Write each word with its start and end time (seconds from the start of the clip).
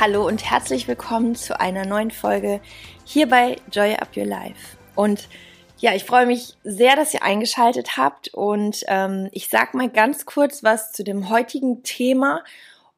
Hallo 0.00 0.26
und 0.26 0.50
herzlich 0.50 0.88
willkommen 0.88 1.34
zu 1.34 1.60
einer 1.60 1.84
neuen 1.84 2.10
Folge 2.10 2.62
hier 3.04 3.28
bei 3.28 3.56
Joy 3.70 3.96
Up 3.96 4.16
Your 4.16 4.24
Life. 4.24 4.78
Und 4.94 5.28
ja, 5.76 5.94
ich 5.94 6.04
freue 6.04 6.24
mich 6.24 6.56
sehr, 6.64 6.96
dass 6.96 7.12
ihr 7.12 7.22
eingeschaltet 7.22 7.98
habt 7.98 8.32
und 8.32 8.82
ähm, 8.88 9.28
ich 9.32 9.48
sag 9.50 9.74
mal 9.74 9.90
ganz 9.90 10.24
kurz 10.24 10.64
was 10.64 10.92
zu 10.92 11.04
dem 11.04 11.28
heutigen 11.28 11.82
Thema 11.82 12.42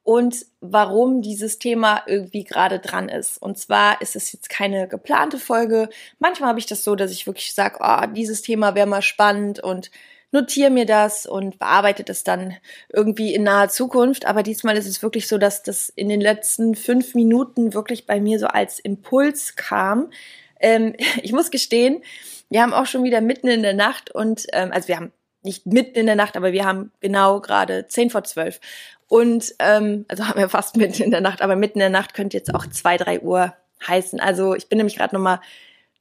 und 0.04 0.46
warum 0.60 1.22
dieses 1.22 1.58
Thema 1.58 2.04
irgendwie 2.06 2.44
gerade 2.44 2.78
dran 2.78 3.08
ist. 3.08 3.42
Und 3.42 3.58
zwar 3.58 4.00
ist 4.00 4.14
es 4.14 4.32
jetzt 4.32 4.48
keine 4.48 4.86
geplante 4.86 5.38
Folge. 5.38 5.88
Manchmal 6.20 6.50
habe 6.50 6.60
ich 6.60 6.66
das 6.66 6.84
so, 6.84 6.94
dass 6.94 7.10
ich 7.10 7.26
wirklich 7.26 7.52
sage, 7.52 7.78
oh, 7.80 8.06
dieses 8.14 8.42
Thema 8.42 8.76
wäre 8.76 8.86
mal 8.86 9.02
spannend 9.02 9.58
und 9.58 9.90
notiere 10.32 10.70
mir 10.70 10.86
das 10.86 11.26
und 11.26 11.58
bearbeite 11.58 12.04
das 12.04 12.24
dann 12.24 12.56
irgendwie 12.88 13.34
in 13.34 13.44
naher 13.44 13.68
Zukunft. 13.68 14.26
Aber 14.26 14.42
diesmal 14.42 14.76
ist 14.76 14.86
es 14.86 15.02
wirklich 15.02 15.28
so, 15.28 15.38
dass 15.38 15.62
das 15.62 15.90
in 15.90 16.08
den 16.08 16.20
letzten 16.20 16.74
fünf 16.74 17.14
Minuten 17.14 17.74
wirklich 17.74 18.06
bei 18.06 18.20
mir 18.20 18.38
so 18.38 18.46
als 18.46 18.78
Impuls 18.80 19.56
kam. 19.56 20.10
Ähm, 20.58 20.94
ich 21.22 21.32
muss 21.32 21.50
gestehen, 21.50 22.02
wir 22.50 22.62
haben 22.62 22.74
auch 22.74 22.86
schon 22.86 23.04
wieder 23.04 23.20
mitten 23.20 23.48
in 23.48 23.62
der 23.62 23.74
Nacht 23.74 24.10
und, 24.10 24.46
ähm, 24.52 24.72
also 24.72 24.88
wir 24.88 24.96
haben 24.96 25.12
nicht 25.42 25.66
mitten 25.66 25.98
in 25.98 26.06
der 26.06 26.16
Nacht, 26.16 26.36
aber 26.36 26.52
wir 26.52 26.64
haben 26.64 26.92
genau 27.00 27.40
gerade 27.40 27.86
zehn 27.88 28.10
vor 28.10 28.24
zwölf. 28.24 28.60
Und 29.08 29.54
ähm, 29.58 30.06
also 30.08 30.26
haben 30.26 30.38
wir 30.38 30.48
fast 30.48 30.76
mitten 30.76 31.02
in 31.02 31.10
der 31.10 31.20
Nacht, 31.20 31.42
aber 31.42 31.56
mitten 31.56 31.78
in 31.78 31.80
der 31.80 31.90
Nacht 31.90 32.14
könnte 32.14 32.36
jetzt 32.36 32.54
auch 32.54 32.66
zwei, 32.66 32.96
drei 32.96 33.20
Uhr 33.20 33.54
heißen. 33.86 34.20
Also 34.20 34.54
ich 34.54 34.68
bin 34.68 34.78
nämlich 34.78 34.96
gerade 34.96 35.14
nochmal 35.14 35.40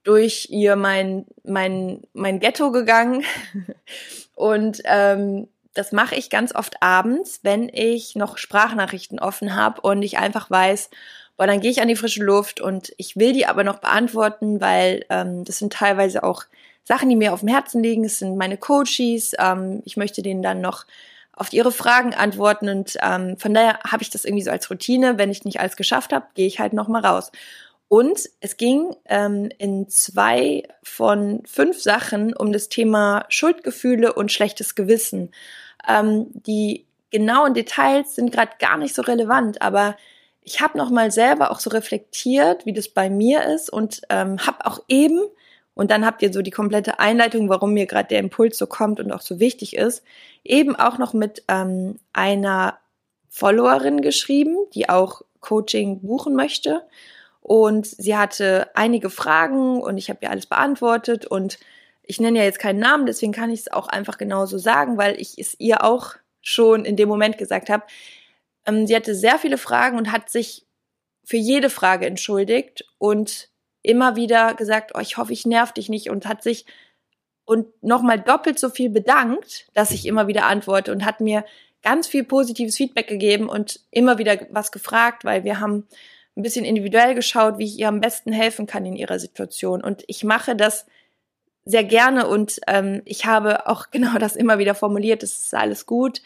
durch 0.04 0.48
ihr 0.50 0.76
mein, 0.76 1.26
mein, 1.44 2.02
mein 2.14 2.40
Ghetto 2.40 2.72
gegangen. 2.72 3.24
Und 4.36 4.82
ähm, 4.86 5.48
das 5.74 5.92
mache 5.92 6.16
ich 6.16 6.30
ganz 6.30 6.54
oft 6.54 6.82
abends, 6.82 7.40
wenn 7.44 7.70
ich 7.70 8.16
noch 8.16 8.38
Sprachnachrichten 8.38 9.20
offen 9.20 9.56
habe 9.56 9.82
und 9.82 10.02
ich 10.02 10.18
einfach 10.18 10.52
weiß, 10.52 10.90
boah, 11.38 11.48
dann 11.48 11.62
gehe 11.62 11.72
ich 11.72 11.82
an 11.82 11.88
die 11.88 11.96
frische 11.96 12.24
Luft 12.24 12.60
und 12.60 12.92
ich 12.98 13.16
will 13.16 13.34
die 13.34 13.46
aber 13.46 13.64
noch 13.64 13.80
beantworten, 13.80 14.60
weil 14.60 15.06
ähm, 15.10 15.46
das 15.46 15.60
sind 15.60 15.74
teilweise 15.74 16.24
auch 16.24 16.44
Sachen, 16.84 17.10
die 17.10 17.16
mir 17.16 17.34
auf 17.34 17.40
dem 17.40 17.50
Herzen 17.50 17.82
liegen. 17.82 18.04
Es 18.04 18.20
sind 18.20 18.38
meine 18.38 18.58
Coaches. 18.58 19.34
Ähm, 19.40 19.82
ich 19.86 19.96
möchte 19.96 20.22
denen 20.22 20.42
dann 20.42 20.60
noch 20.62 20.86
auf 21.34 21.54
ihre 21.54 21.72
Fragen 21.72 22.14
antworten 22.14 22.68
und 22.68 22.98
ähm, 23.02 23.38
von 23.38 23.54
daher 23.54 23.80
habe 23.90 24.04
ich 24.04 24.10
das 24.10 24.26
irgendwie 24.26 24.44
so 24.44 24.52
als 24.52 24.70
Routine. 24.70 25.18
Wenn 25.18 25.32
ich 25.32 25.46
nicht 25.46 25.60
alles 25.60 25.78
geschafft 25.78 26.12
habe, 26.12 26.26
gehe 26.36 26.48
ich 26.48 26.60
halt 26.60 26.74
noch 26.74 26.88
mal 26.88 27.04
raus. 27.04 27.32
Und 27.92 28.30
es 28.40 28.56
ging 28.56 28.96
ähm, 29.04 29.50
in 29.58 29.90
zwei 29.90 30.64
von 30.82 31.44
fünf 31.46 31.82
Sachen 31.82 32.34
um 32.34 32.54
das 32.54 32.70
Thema 32.70 33.26
Schuldgefühle 33.28 34.14
und 34.14 34.32
schlechtes 34.32 34.76
Gewissen. 34.76 35.32
Ähm, 35.86 36.28
die 36.32 36.86
genauen 37.10 37.54
Details 37.54 38.16
sind 38.16 38.32
gerade 38.32 38.54
gar 38.60 38.78
nicht 38.78 38.96
so 38.96 39.02
relevant, 39.02 39.62
aber 39.62 39.98
ich 40.42 40.62
habe 40.62 40.78
noch 40.78 40.90
mal 40.90 41.12
selber 41.12 41.52
auch 41.52 41.60
so 41.60 41.70
reflektiert, 41.70 42.66
wie 42.66 42.72
das 42.72 42.88
bei 42.88 43.10
mir 43.10 43.44
ist 43.44 43.70
und 43.70 44.04
ähm, 44.10 44.40
habe 44.48 44.66
auch 44.66 44.80
eben 44.88 45.20
und 45.74 45.92
dann 45.92 46.06
habt 46.06 46.22
ihr 46.22 46.32
so 46.32 46.42
die 46.42 46.50
komplette 46.50 46.98
Einleitung, 46.98 47.50
warum 47.50 47.74
mir 47.74 47.88
gerade 47.88 48.08
der 48.08 48.20
Impuls 48.20 48.58
so 48.58 48.68
kommt 48.68 49.02
und 49.02 49.12
auch 49.12 49.20
so 49.20 49.42
wichtig 49.42 49.76
ist, 49.76 50.02
eben 50.46 50.78
auch 50.78 50.98
noch 50.98 51.12
mit 51.12 51.44
ähm, 51.50 52.00
einer 52.14 52.78
Followerin 53.28 54.00
geschrieben, 54.00 54.56
die 54.74 54.88
auch 54.88 55.24
Coaching 55.42 56.00
buchen 56.00 56.36
möchte 56.36 56.84
und 57.52 57.86
sie 57.86 58.16
hatte 58.16 58.70
einige 58.76 59.10
Fragen 59.10 59.82
und 59.82 59.98
ich 59.98 60.10
habe 60.10 60.20
ihr 60.22 60.30
alles 60.30 60.46
beantwortet 60.46 61.26
und 61.26 61.60
ich 62.02 62.22
nenne 62.22 62.40
ja 62.40 62.46
jetzt 62.46 62.60
keinen 62.60 62.80
Namen, 62.80 63.06
deswegen 63.06 63.34
kann 63.34 63.50
ich 63.50 63.60
es 63.60 63.72
auch 63.74 63.90
einfach 63.90 64.18
genauso 64.18 64.58
sagen, 64.58 64.98
weil 64.98 65.20
ich 65.20 65.38
es 65.38 65.60
ihr 65.60 65.84
auch 65.84 66.16
schon 66.40 66.86
in 66.86 66.96
dem 66.96 67.10
Moment 67.10 67.38
gesagt 67.38 67.70
habe. 67.70 67.84
Ähm, 68.66 68.88
sie 68.88 68.96
hatte 68.96 69.14
sehr 69.14 69.38
viele 69.38 69.58
Fragen 69.58 69.98
und 69.98 70.14
hat 70.14 70.30
sich 70.30 70.66
für 71.26 71.36
jede 71.36 71.70
Frage 71.70 72.06
entschuldigt 72.06 72.86
und 73.00 73.50
immer 73.82 74.16
wieder 74.16 74.54
gesagt, 74.54 74.94
oh, 74.96 75.02
ich 75.02 75.18
hoffe, 75.18 75.34
ich 75.34 75.46
nerv 75.46 75.74
dich 75.74 75.90
nicht 75.90 76.10
und 76.10 76.28
hat 76.28 76.44
sich 76.44 76.66
und 77.44 77.68
nochmal 77.84 78.22
doppelt 78.22 78.60
so 78.60 78.70
viel 78.70 78.90
bedankt, 78.90 79.68
dass 79.74 79.92
ich 79.92 80.06
immer 80.06 80.28
wieder 80.28 80.46
antworte 80.46 80.94
und 80.94 81.04
hat 81.04 81.20
mir 81.20 81.44
ganz 81.84 82.08
viel 82.08 82.24
positives 82.24 82.78
Feedback 82.78 83.10
gegeben 83.10 83.50
und 83.50 83.82
immer 83.92 84.20
wieder 84.20 84.38
was 84.52 84.72
gefragt, 84.72 85.26
weil 85.26 85.44
wir 85.44 85.60
haben 85.60 85.86
ein 86.36 86.44
bisschen 86.44 86.66
individuell 86.66 87.16
geschaut, 87.16 87.58
wie 87.58 87.66
ich 87.66 87.78
ihr 87.80 87.88
am 87.88 88.02
besten 88.02 88.32
helfen 88.32 88.66
kann 88.66 88.86
in 88.86 88.96
ihrer 88.96 89.20
Situation. 89.20 89.84
Und 89.84 90.04
ich 90.08 90.24
mache 90.24 90.56
das 90.56 90.86
sehr 91.66 91.84
gerne 91.84 92.28
und 92.28 92.60
ähm, 92.68 93.02
ich 93.06 93.26
habe 93.26 93.68
auch 93.68 93.88
genau 93.92 94.18
das 94.18 94.36
immer 94.36 94.58
wieder 94.60 94.76
formuliert, 94.76 95.24
es 95.24 95.40
ist 95.40 95.56
alles 95.56 95.86
gut. 95.86 96.22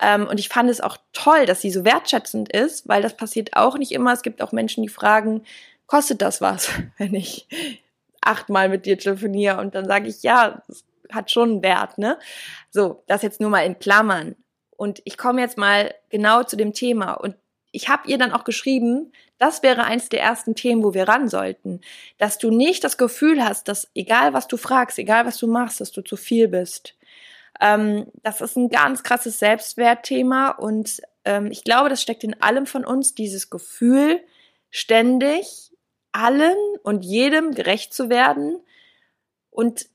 Ähm, 0.00 0.26
und 0.26 0.40
ich 0.40 0.48
fand 0.48 0.68
es 0.70 0.80
auch 0.80 0.98
toll, 1.12 1.46
dass 1.46 1.60
sie 1.60 1.70
so 1.70 1.84
wertschätzend 1.84 2.52
ist, 2.52 2.88
weil 2.88 3.00
das 3.00 3.16
passiert 3.16 3.56
auch 3.56 3.78
nicht 3.78 3.92
immer. 3.92 4.12
Es 4.12 4.22
gibt 4.22 4.42
auch 4.42 4.50
Menschen, 4.50 4.82
die 4.82 4.88
fragen, 4.88 5.44
kostet 5.86 6.20
das 6.20 6.40
was, 6.40 6.70
wenn 6.98 7.14
ich 7.14 7.46
achtmal 8.20 8.68
mit 8.68 8.86
dir 8.86 8.98
telefoniere 8.98 9.58
und 9.58 9.74
dann 9.74 9.86
sage 9.86 10.08
ich, 10.08 10.22
ja, 10.22 10.62
das 10.66 10.84
hat 11.12 11.30
schon 11.30 11.50
einen 11.50 11.62
Wert, 11.62 11.98
ne? 11.98 12.18
So, 12.70 13.02
das 13.06 13.22
jetzt 13.22 13.40
nur 13.40 13.50
mal 13.50 13.60
in 13.60 13.78
Klammern. 13.78 14.34
Und 14.76 15.02
ich 15.04 15.18
komme 15.18 15.40
jetzt 15.40 15.58
mal 15.58 15.94
genau 16.08 16.42
zu 16.42 16.56
dem 16.56 16.72
Thema. 16.72 17.12
Und 17.12 17.36
ich 17.74 17.88
habe 17.88 18.08
ihr 18.08 18.18
dann 18.18 18.32
auch 18.32 18.44
geschrieben, 18.44 19.12
das 19.38 19.62
wäre 19.62 19.84
eins 19.84 20.08
der 20.08 20.20
ersten 20.20 20.54
Themen, 20.54 20.84
wo 20.84 20.94
wir 20.94 21.08
ran 21.08 21.28
sollten, 21.28 21.80
dass 22.18 22.38
du 22.38 22.50
nicht 22.50 22.84
das 22.84 22.96
Gefühl 22.96 23.44
hast, 23.44 23.66
dass 23.68 23.90
egal 23.94 24.32
was 24.32 24.46
du 24.46 24.56
fragst, 24.56 24.98
egal 24.98 25.26
was 25.26 25.38
du 25.38 25.48
machst, 25.48 25.80
dass 25.80 25.90
du 25.90 26.02
zu 26.02 26.16
viel 26.16 26.48
bist. 26.48 26.96
Ähm, 27.60 28.06
das 28.22 28.40
ist 28.40 28.56
ein 28.56 28.68
ganz 28.68 29.02
krasses 29.02 29.38
Selbstwertthema 29.40 30.50
und 30.50 31.02
ähm, 31.24 31.50
ich 31.50 31.64
glaube, 31.64 31.88
das 31.88 32.00
steckt 32.00 32.22
in 32.22 32.40
allem 32.40 32.66
von 32.66 32.84
uns, 32.84 33.14
dieses 33.14 33.50
Gefühl, 33.50 34.20
ständig 34.70 35.72
allen 36.12 36.56
und 36.84 37.04
jedem 37.04 37.54
gerecht 37.54 37.92
zu 37.92 38.08
werden 38.08 38.60
und 39.50 39.86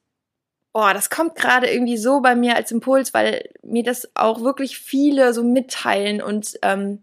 Boah, 0.71 0.93
das 0.93 1.09
kommt 1.09 1.35
gerade 1.35 1.67
irgendwie 1.67 1.97
so 1.97 2.21
bei 2.21 2.35
mir 2.35 2.55
als 2.55 2.71
Impuls, 2.71 3.11
weil 3.11 3.49
mir 3.63 3.81
das 3.81 4.07
auch 4.13 4.41
wirklich 4.41 4.77
viele 4.77 5.33
so 5.33 5.43
mitteilen 5.43 6.21
und 6.21 6.59
ähm, 6.61 7.01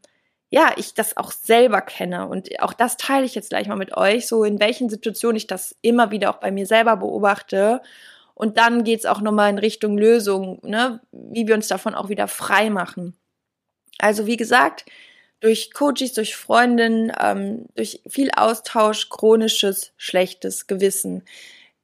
ja, 0.50 0.72
ich 0.76 0.94
das 0.94 1.16
auch 1.16 1.32
selber 1.32 1.80
kenne. 1.80 2.28
Und 2.28 2.60
auch 2.60 2.72
das 2.72 2.96
teile 2.96 3.26
ich 3.26 3.34
jetzt 3.34 3.50
gleich 3.50 3.66
mal 3.66 3.76
mit 3.76 3.96
euch, 3.96 4.26
so 4.26 4.44
in 4.44 4.60
welchen 4.60 4.88
Situationen 4.88 5.36
ich 5.36 5.46
das 5.46 5.74
immer 5.82 6.10
wieder 6.10 6.30
auch 6.30 6.38
bei 6.38 6.50
mir 6.50 6.66
selber 6.66 6.96
beobachte. 6.96 7.82
Und 8.34 8.58
dann 8.58 8.84
geht's 8.84 9.06
auch 9.06 9.20
nochmal 9.20 9.50
in 9.50 9.58
Richtung 9.58 9.98
Lösung, 9.98 10.60
ne, 10.62 11.00
wie 11.10 11.46
wir 11.46 11.54
uns 11.54 11.68
davon 11.68 11.94
auch 11.94 12.08
wieder 12.08 12.28
frei 12.28 12.70
machen. 12.70 13.16
Also 13.98 14.26
wie 14.26 14.36
gesagt, 14.36 14.84
durch 15.40 15.72
Coaches, 15.72 16.12
durch 16.12 16.36
Freundinnen, 16.36 17.12
ähm, 17.20 17.66
durch 17.74 18.02
viel 18.08 18.30
Austausch, 18.36 19.08
chronisches, 19.08 19.92
schlechtes 19.96 20.66
Gewissen. 20.66 21.24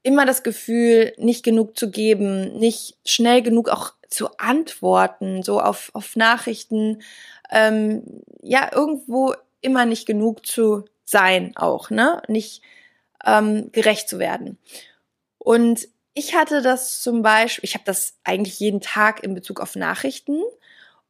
Immer 0.03 0.27
das 0.27 0.43
Gefühl, 0.43 1.13
nicht 1.17 1.45
genug 1.45 1.77
zu 1.79 1.91
geben, 1.91 2.59
nicht 2.59 2.97
schnell 3.05 3.43
genug 3.43 3.69
auch 3.69 3.93
zu 4.13 4.37
antworten, 4.39 5.43
so 5.43 5.61
auf, 5.61 5.91
auf 5.95 6.17
Nachrichten, 6.17 7.03
ähm, 7.51 8.23
ja, 8.43 8.71
irgendwo 8.73 9.35
immer 9.61 9.85
nicht 9.85 10.07
genug 10.07 10.47
zu 10.47 10.85
sein 11.05 11.53
auch, 11.57 11.91
ne? 11.91 12.23
Nicht 12.29 12.63
ähm, 13.25 13.71
gerecht 13.73 14.09
zu 14.09 14.19
werden. 14.19 14.59
Und 15.39 15.89
ich 16.15 16.35
hatte 16.35 16.63
das 16.63 17.01
zum 17.01 17.23
Beispiel, 17.23 17.65
ich 17.65 17.75
habe 17.75 17.85
das 17.85 18.19
eigentlich 18.25 18.61
jeden 18.61 18.81
Tag 18.81 19.23
in 19.25 19.35
Bezug 19.35 19.61
auf 19.61 19.77
Nachrichten 19.77 20.41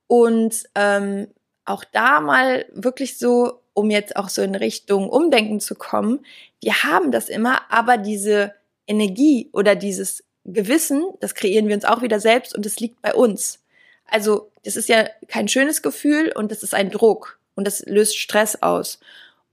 und 0.06 0.64
ähm, 0.74 1.28
auch 1.64 1.84
da 1.84 2.20
mal 2.20 2.66
wirklich 2.72 3.18
so, 3.18 3.60
um 3.74 3.90
jetzt 3.90 4.16
auch 4.16 4.28
so 4.28 4.42
in 4.42 4.54
Richtung 4.54 5.08
Umdenken 5.08 5.60
zu 5.60 5.74
kommen, 5.74 6.24
wir 6.60 6.82
haben 6.84 7.10
das 7.10 7.28
immer, 7.28 7.70
aber 7.70 7.96
diese 7.96 8.54
Energie 8.86 9.48
oder 9.52 9.74
dieses 9.74 10.24
Gewissen, 10.44 11.04
das 11.20 11.34
kreieren 11.34 11.68
wir 11.68 11.74
uns 11.74 11.84
auch 11.84 12.02
wieder 12.02 12.20
selbst 12.20 12.54
und 12.54 12.66
es 12.66 12.80
liegt 12.80 13.00
bei 13.02 13.14
uns. 13.14 13.60
Also, 14.06 14.50
das 14.64 14.76
ist 14.76 14.88
ja 14.88 15.08
kein 15.28 15.48
schönes 15.48 15.82
Gefühl 15.82 16.32
und 16.34 16.50
das 16.50 16.62
ist 16.62 16.74
ein 16.74 16.90
Druck 16.90 17.38
und 17.54 17.66
das 17.66 17.84
löst 17.86 18.18
Stress 18.18 18.62
aus. 18.62 19.00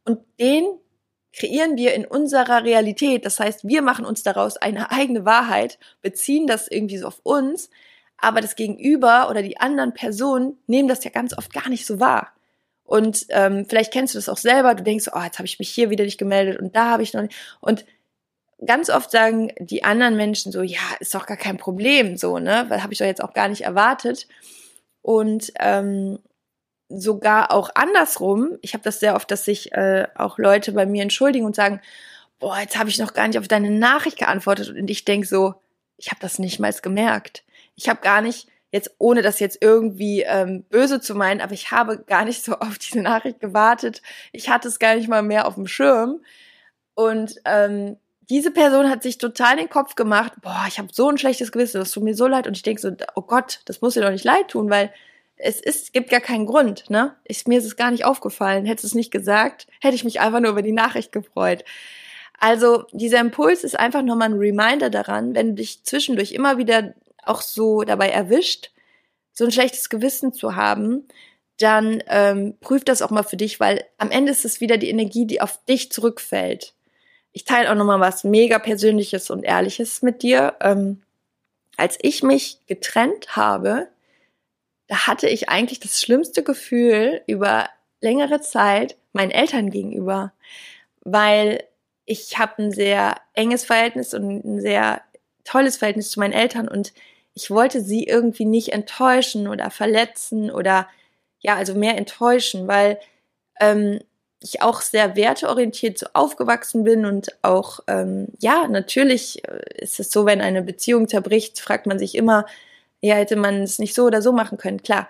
Und 0.04 0.20
den 0.40 0.66
kreieren 1.34 1.78
wir 1.78 1.94
in 1.94 2.06
unserer 2.06 2.64
Realität. 2.64 3.26
Das 3.26 3.40
heißt, 3.40 3.68
wir 3.68 3.82
machen 3.82 4.06
uns 4.06 4.24
daraus 4.24 4.58
eine 4.58 4.92
eigene 4.92 5.26
Wahrheit, 5.26 5.80
beziehen 6.02 6.48
das 6.48 6.68
irgendwie 6.68 6.98
so 6.98 7.08
auf 7.08 7.20
uns, 7.24 7.70
aber 8.18 8.42
das 8.42 8.56
Gegenüber 8.56 9.30
oder 9.30 9.42
die 9.42 9.60
anderen 9.60 9.94
Personen 9.94 10.58
nehmen 10.68 10.90
das 10.90 11.04
ja 11.04 11.12
ganz 11.12 11.38
oft 11.38 11.54
gar 11.54 11.70
nicht 11.70 11.86
so 11.86 12.00
wahr. 12.00 12.34
Und 12.84 13.28
ähm, 13.30 13.66
vielleicht 13.70 13.94
kennst 13.94 14.16
du 14.16 14.18
das 14.18 14.30
auch 14.30 14.38
selber. 14.38 14.74
Du 14.74 14.84
denkst, 14.84 15.12
oh, 15.14 15.22
jetzt 15.22 15.38
habe 15.38 15.46
ich 15.46 15.60
mich 15.60 15.70
hier 15.70 15.92
wieder 15.92 16.04
nicht 16.04 16.18
gemeldet 16.18 16.60
und 16.60 16.76
da 16.76 16.90
habe 16.90 17.04
ich 17.04 17.14
noch 17.14 17.22
nicht. 17.22 17.36
Und 17.62 17.86
ganz 18.66 18.90
oft 18.90 19.12
sagen 19.12 19.52
die 19.60 19.84
anderen 19.84 20.16
Menschen 20.16 20.52
so, 20.52 20.62
ja, 20.62 20.80
ist 21.00 21.16
doch 21.16 21.26
gar 21.26 21.38
kein 21.38 21.58
Problem, 21.58 22.18
so, 22.18 22.40
ne? 22.40 22.66
Weil 22.70 22.84
habe 22.84 22.94
ich 22.94 23.00
doch 23.00 23.06
jetzt 23.06 23.24
auch 23.24 23.34
gar 23.34 23.48
nicht 23.48 23.62
erwartet. 23.62 24.28
Und 25.02 25.52
ähm, 25.60 26.20
sogar 26.90 27.52
auch 27.52 27.70
andersrum, 27.76 28.58
ich 28.62 28.74
habe 28.74 28.84
das 28.84 29.00
sehr 29.00 29.16
oft, 29.16 29.30
dass 29.32 29.46
sich 29.46 29.72
äh, 29.74 30.08
auch 30.16 30.38
Leute 30.38 30.72
bei 30.74 30.86
mir 30.86 31.04
entschuldigen 31.04 31.46
und 31.46 31.56
sagen, 31.56 31.82
boah, 32.40 32.58
jetzt 32.60 32.78
habe 32.78 32.90
ich 32.90 33.00
noch 33.00 33.14
gar 33.14 33.28
nicht 33.28 33.40
auf 33.40 33.48
deine 33.48 33.72
Nachricht 33.72 34.18
geantwortet. 34.18 34.70
Und 34.70 34.90
ich 34.90 35.06
denk 35.06 35.26
so, 35.26 35.56
ich 35.98 36.10
habe 36.10 36.20
das 36.22 36.40
nicht 36.40 36.60
mal 36.60 36.74
gemerkt. 36.74 37.44
Ich 37.76 37.90
habe 37.90 38.02
gar 38.02 38.22
nicht, 38.22 38.48
jetzt 38.72 38.92
ohne 38.98 39.22
das 39.22 39.40
jetzt 39.40 39.60
irgendwie 39.62 40.22
ähm, 40.22 40.64
böse 40.70 41.00
zu 41.00 41.16
meinen, 41.16 41.42
aber 41.42 41.54
ich 41.54 41.72
habe 41.72 42.00
gar 42.00 42.26
nicht 42.26 42.44
so 42.44 42.54
auf 42.60 42.78
diese 42.78 43.02
Nachricht 43.02 43.40
gewartet. 43.40 44.02
Ich 44.32 44.50
hatte 44.50 44.68
es 44.68 44.80
gar 44.80 44.96
nicht 44.96 45.08
mal 45.08 45.24
mehr 45.24 45.48
auf 45.48 45.56
dem 45.56 45.68
Schirm. 45.68 46.22
Und 46.96 47.36
ähm, 47.46 47.98
diese 48.30 48.52
Person 48.52 48.90
hat 48.90 49.02
sich 49.02 49.18
total 49.18 49.58
den 49.58 49.70
Kopf 49.70 49.96
gemacht, 49.96 50.34
boah, 50.42 50.66
ich 50.68 50.78
habe 50.78 50.90
so 50.92 51.10
ein 51.10 51.18
schlechtes 51.18 51.52
Gewissen, 51.52 51.80
das 51.80 51.92
tut 51.92 52.04
mir 52.04 52.14
so 52.14 52.28
leid. 52.28 52.46
Und 52.46 52.56
ich 52.56 52.64
denke 52.64 52.82
so, 52.82 52.92
oh 53.16 53.24
Gott, 53.24 53.62
das 53.66 53.82
muss 53.82 53.96
dir 53.96 54.02
doch 54.02 54.12
nicht 54.12 54.24
leid 54.26 54.50
tun, 54.50 54.70
weil 54.70 54.94
es 55.36 55.60
ist, 55.60 55.94
gibt 55.94 56.10
gar 56.10 56.20
keinen 56.20 56.46
Grund, 56.46 56.90
ne? 56.90 57.16
Ich, 57.24 57.48
mir 57.48 57.60
ist 57.60 57.66
es 57.66 57.78
gar 57.78 57.92
nicht 57.92 58.06
aufgefallen. 58.06 58.66
Hättest 58.66 58.86
es 58.86 58.96
nicht 58.96 59.10
gesagt, 59.10 59.68
hätte 59.82 59.96
ich 59.96 60.04
mich 60.04 60.20
einfach 60.20 60.42
nur 60.42 60.52
über 60.52 60.62
die 60.62 60.74
Nachricht 60.74 61.12
gefreut. 61.12 61.64
Also 62.40 62.86
dieser 62.92 63.20
Impuls 63.20 63.64
ist 63.64 63.80
einfach 63.80 64.04
nochmal 64.04 64.30
ein 64.30 64.38
Reminder 64.38 64.90
daran, 64.90 65.34
wenn 65.34 65.50
du 65.50 65.54
dich 65.56 65.84
zwischendurch 65.84 66.32
immer 66.34 66.58
wieder 66.58 66.94
auch 67.24 67.42
so 67.42 67.84
dabei 67.84 68.10
erwischt, 68.10 68.72
so 69.34 69.46
ein 69.46 69.52
schlechtes 69.52 69.90
Gewissen 69.90 70.34
zu 70.34 70.56
haben, 70.56 71.08
dann 71.58 72.04
ähm, 72.08 72.58
prüf 72.62 72.86
das 72.86 73.02
auch 73.02 73.10
mal 73.10 73.24
für 73.24 73.38
dich, 73.38 73.60
weil 73.60 73.84
am 73.98 74.12
Ende 74.12 74.32
ist 74.32 74.46
es 74.46 74.62
wieder 74.62 74.78
die 74.78 74.90
Energie, 74.90 75.26
die 75.26 75.42
auf 75.42 75.64
dich 75.66 75.92
zurückfällt 75.92 76.74
ich 77.32 77.46
teile 77.46 77.72
auch 77.72 77.76
nochmal 77.76 78.00
was 78.00 78.24
mega 78.24 78.60
Persönliches 78.60 79.30
und 79.30 79.44
Ehrliches 79.44 80.02
mit 80.02 80.24
dir. 80.24 80.56
Ähm, 80.62 81.02
als 81.78 81.98
ich 82.02 82.24
mich 82.24 82.60
getrennt 82.68 83.36
habe, 83.36 83.88
da 84.88 85.08
hatte 85.08 85.30
ich 85.30 85.50
eigentlich 85.50 85.80
das 85.80 86.02
schlimmste 86.02 86.44
Gefühl 86.44 87.22
über 87.28 87.70
längere 88.02 88.42
Zeit 88.42 88.98
meinen 89.14 89.32
Eltern 89.32 89.70
gegenüber, 89.70 90.34
weil 91.02 91.64
ich 92.06 92.38
habe 92.40 92.64
ein 92.64 92.72
sehr 92.72 93.18
enges 93.34 93.66
Verhältnis 93.66 94.14
und 94.14 94.44
ein 94.44 94.62
sehr 94.62 95.02
tolles 95.44 95.78
Verhältnis 95.78 96.10
zu 96.10 96.20
meinen 96.20 96.34
Eltern 96.34 96.68
und 96.68 96.94
ich 97.34 97.52
wollte 97.52 97.82
sie 97.82 98.04
irgendwie 98.04 98.46
nicht 98.46 98.70
enttäuschen 98.70 99.48
oder 99.48 99.70
verletzen 99.70 100.52
oder 100.52 100.88
ja, 101.40 101.56
also 101.56 101.76
mehr 101.76 101.98
enttäuschen, 101.98 102.68
weil 102.68 103.00
ähm, 103.60 104.00
ich 104.42 104.62
auch 104.62 104.82
sehr 104.82 105.16
werteorientiert 105.16 105.98
so 105.98 106.08
aufgewachsen 106.14 106.84
bin 106.84 107.06
und 107.06 107.28
auch, 107.42 107.82
ähm, 107.88 108.28
ja, 108.40 108.68
natürlich 108.68 109.44
äh, 109.48 109.62
ist 109.84 110.00
es 110.00 110.12
so, 110.12 110.26
wenn 110.26 110.42
eine 110.42 110.62
Beziehung 110.62 111.08
zerbricht, 111.08 111.60
fragt 111.60 111.88
man 111.88 112.00
sich 112.00 112.16
immer, 112.16 112.46
ja, 113.02 113.16
hätte 113.16 113.36
man 113.36 113.64
es 113.64 113.80
nicht 113.80 113.96
so 113.96 114.06
oder 114.06 114.22
so 114.22 114.32
machen 114.32 114.58
können. 114.58 114.82
Klar, 114.82 115.10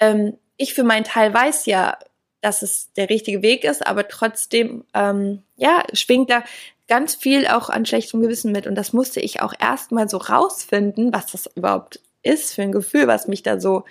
ähm, 0.00 0.38
ich 0.56 0.74
für 0.74 0.84
meinen 0.84 1.04
Teil 1.04 1.34
weiß 1.34 1.66
ja, 1.66 1.98
dass 2.40 2.62
es 2.62 2.92
der 2.94 3.08
richtige 3.10 3.42
Weg 3.42 3.64
ist, 3.64 3.86
aber 3.86 4.08
trotzdem, 4.08 4.84
ähm, 4.94 5.42
ja, 5.56 5.82
schwingt 5.92 6.30
da 6.30 6.44
ganz 6.88 7.14
viel 7.14 7.46
auch 7.46 7.70
an 7.70 7.86
schlechtem 7.86 8.20
Gewissen 8.20 8.52
mit 8.52 8.66
und 8.66 8.74
das 8.74 8.92
musste 8.92 9.20
ich 9.20 9.40
auch 9.40 9.54
erstmal 9.58 10.08
so 10.08 10.18
rausfinden, 10.18 11.12
was 11.12 11.26
das 11.26 11.48
überhaupt 11.54 12.00
ist 12.22 12.54
für 12.54 12.62
ein 12.62 12.72
Gefühl, 12.72 13.06
was 13.06 13.28
mich 13.28 13.42
da 13.42 13.60
so 13.60 13.84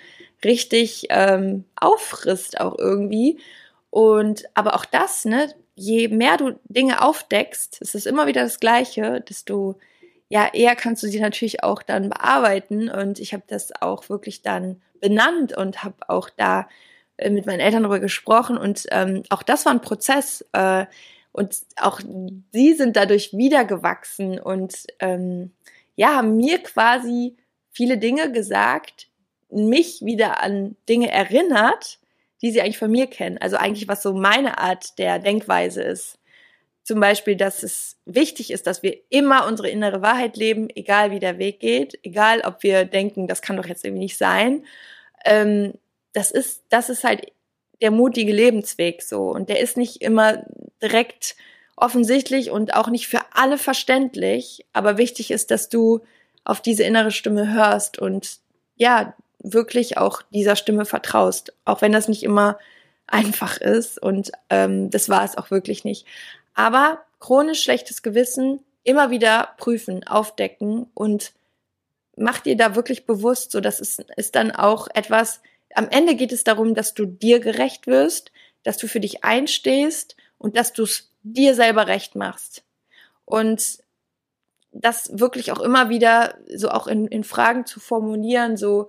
richtig 0.44 1.06
ähm, 1.10 1.64
auffrisst 1.76 2.60
auch 2.60 2.78
irgendwie. 2.78 3.38
Und 3.92 4.46
aber 4.54 4.74
auch 4.74 4.86
das, 4.86 5.26
ne, 5.26 5.54
je 5.74 6.08
mehr 6.08 6.38
du 6.38 6.58
Dinge 6.64 7.02
aufdeckst, 7.02 7.76
es 7.82 7.94
ist 7.94 8.06
immer 8.06 8.26
wieder 8.26 8.42
das 8.42 8.58
Gleiche, 8.58 9.20
desto 9.20 9.78
ja 10.30 10.48
eher 10.50 10.74
kannst 10.76 11.02
du 11.02 11.08
sie 11.08 11.20
natürlich 11.20 11.62
auch 11.62 11.82
dann 11.82 12.08
bearbeiten. 12.08 12.88
Und 12.88 13.20
ich 13.20 13.34
habe 13.34 13.42
das 13.46 13.70
auch 13.82 14.08
wirklich 14.08 14.40
dann 14.40 14.80
benannt 14.98 15.54
und 15.54 15.84
habe 15.84 15.96
auch 16.08 16.30
da 16.30 16.70
äh, 17.18 17.28
mit 17.28 17.44
meinen 17.44 17.60
Eltern 17.60 17.82
darüber 17.82 18.00
gesprochen. 18.00 18.56
Und 18.56 18.86
ähm, 18.92 19.24
auch 19.28 19.42
das 19.42 19.66
war 19.66 19.72
ein 19.72 19.82
Prozess. 19.82 20.42
Äh, 20.52 20.86
und 21.32 21.58
auch 21.76 22.00
sie 22.50 22.72
sind 22.72 22.96
dadurch 22.96 23.34
wiedergewachsen 23.34 24.38
und 24.38 24.86
ähm, 25.00 25.52
ja, 25.96 26.16
haben 26.16 26.38
mir 26.38 26.62
quasi 26.62 27.36
viele 27.70 27.98
Dinge 27.98 28.32
gesagt, 28.32 29.08
mich 29.50 30.00
wieder 30.00 30.42
an 30.42 30.76
Dinge 30.88 31.10
erinnert, 31.10 31.98
die 32.42 32.50
sie 32.50 32.60
eigentlich 32.60 32.78
von 32.78 32.90
mir 32.90 33.06
kennen. 33.06 33.38
Also 33.38 33.56
eigentlich, 33.56 33.88
was 33.88 34.02
so 34.02 34.12
meine 34.12 34.58
Art 34.58 34.98
der 34.98 35.18
Denkweise 35.18 35.82
ist. 35.82 36.18
Zum 36.82 36.98
Beispiel, 36.98 37.36
dass 37.36 37.62
es 37.62 37.96
wichtig 38.06 38.50
ist, 38.50 38.66
dass 38.66 38.82
wir 38.82 38.98
immer 39.08 39.46
unsere 39.46 39.70
innere 39.70 40.02
Wahrheit 40.02 40.36
leben, 40.36 40.68
egal 40.74 41.12
wie 41.12 41.20
der 41.20 41.38
Weg 41.38 41.60
geht, 41.60 41.98
egal 42.02 42.40
ob 42.40 42.64
wir 42.64 42.84
denken, 42.84 43.28
das 43.28 43.40
kann 43.40 43.56
doch 43.56 43.66
jetzt 43.66 43.84
irgendwie 43.84 44.02
nicht 44.02 44.18
sein. 44.18 44.66
Ähm, 45.24 45.74
das 46.12 46.32
ist, 46.32 46.64
das 46.68 46.90
ist 46.90 47.04
halt 47.04 47.32
der 47.80 47.92
mutige 47.92 48.32
Lebensweg 48.32 49.02
so. 49.02 49.30
Und 49.30 49.48
der 49.48 49.60
ist 49.60 49.76
nicht 49.76 50.02
immer 50.02 50.44
direkt 50.82 51.36
offensichtlich 51.76 52.50
und 52.50 52.74
auch 52.74 52.88
nicht 52.88 53.06
für 53.06 53.20
alle 53.32 53.58
verständlich. 53.58 54.66
Aber 54.72 54.98
wichtig 54.98 55.30
ist, 55.30 55.52
dass 55.52 55.68
du 55.68 56.00
auf 56.44 56.60
diese 56.60 56.82
innere 56.82 57.12
Stimme 57.12 57.52
hörst 57.52 57.98
und 57.98 58.38
ja, 58.74 59.14
wirklich 59.42 59.98
auch 59.98 60.22
dieser 60.30 60.56
Stimme 60.56 60.84
vertraust, 60.84 61.52
auch 61.64 61.82
wenn 61.82 61.92
das 61.92 62.08
nicht 62.08 62.22
immer 62.22 62.58
einfach 63.06 63.58
ist 63.58 64.00
und 64.00 64.32
ähm, 64.50 64.90
das 64.90 65.08
war 65.08 65.24
es 65.24 65.36
auch 65.36 65.50
wirklich 65.50 65.84
nicht. 65.84 66.06
Aber 66.54 67.02
chronisch 67.20 67.62
schlechtes 67.62 68.02
Gewissen 68.02 68.60
immer 68.84 69.10
wieder 69.10 69.50
prüfen, 69.58 70.06
aufdecken 70.06 70.86
und 70.94 71.32
mach 72.16 72.40
dir 72.40 72.56
da 72.56 72.74
wirklich 72.74 73.06
bewusst, 73.06 73.52
so 73.52 73.60
dass 73.60 73.80
es 73.80 73.98
ist 74.16 74.34
dann 74.34 74.50
auch 74.50 74.88
etwas. 74.94 75.40
Am 75.74 75.88
Ende 75.88 76.14
geht 76.14 76.32
es 76.32 76.44
darum, 76.44 76.74
dass 76.74 76.94
du 76.94 77.06
dir 77.06 77.40
gerecht 77.40 77.86
wirst, 77.86 78.32
dass 78.62 78.76
du 78.76 78.86
für 78.86 79.00
dich 79.00 79.24
einstehst 79.24 80.16
und 80.38 80.56
dass 80.56 80.72
du 80.72 80.82
es 80.82 81.10
dir 81.22 81.54
selber 81.54 81.86
recht 81.86 82.14
machst. 82.14 82.64
Und 83.24 83.78
das 84.72 85.18
wirklich 85.18 85.52
auch 85.52 85.60
immer 85.60 85.88
wieder 85.88 86.36
so 86.54 86.70
auch 86.70 86.86
in, 86.86 87.06
in 87.06 87.24
Fragen 87.24 87.66
zu 87.66 87.78
formulieren, 87.78 88.56
so 88.56 88.88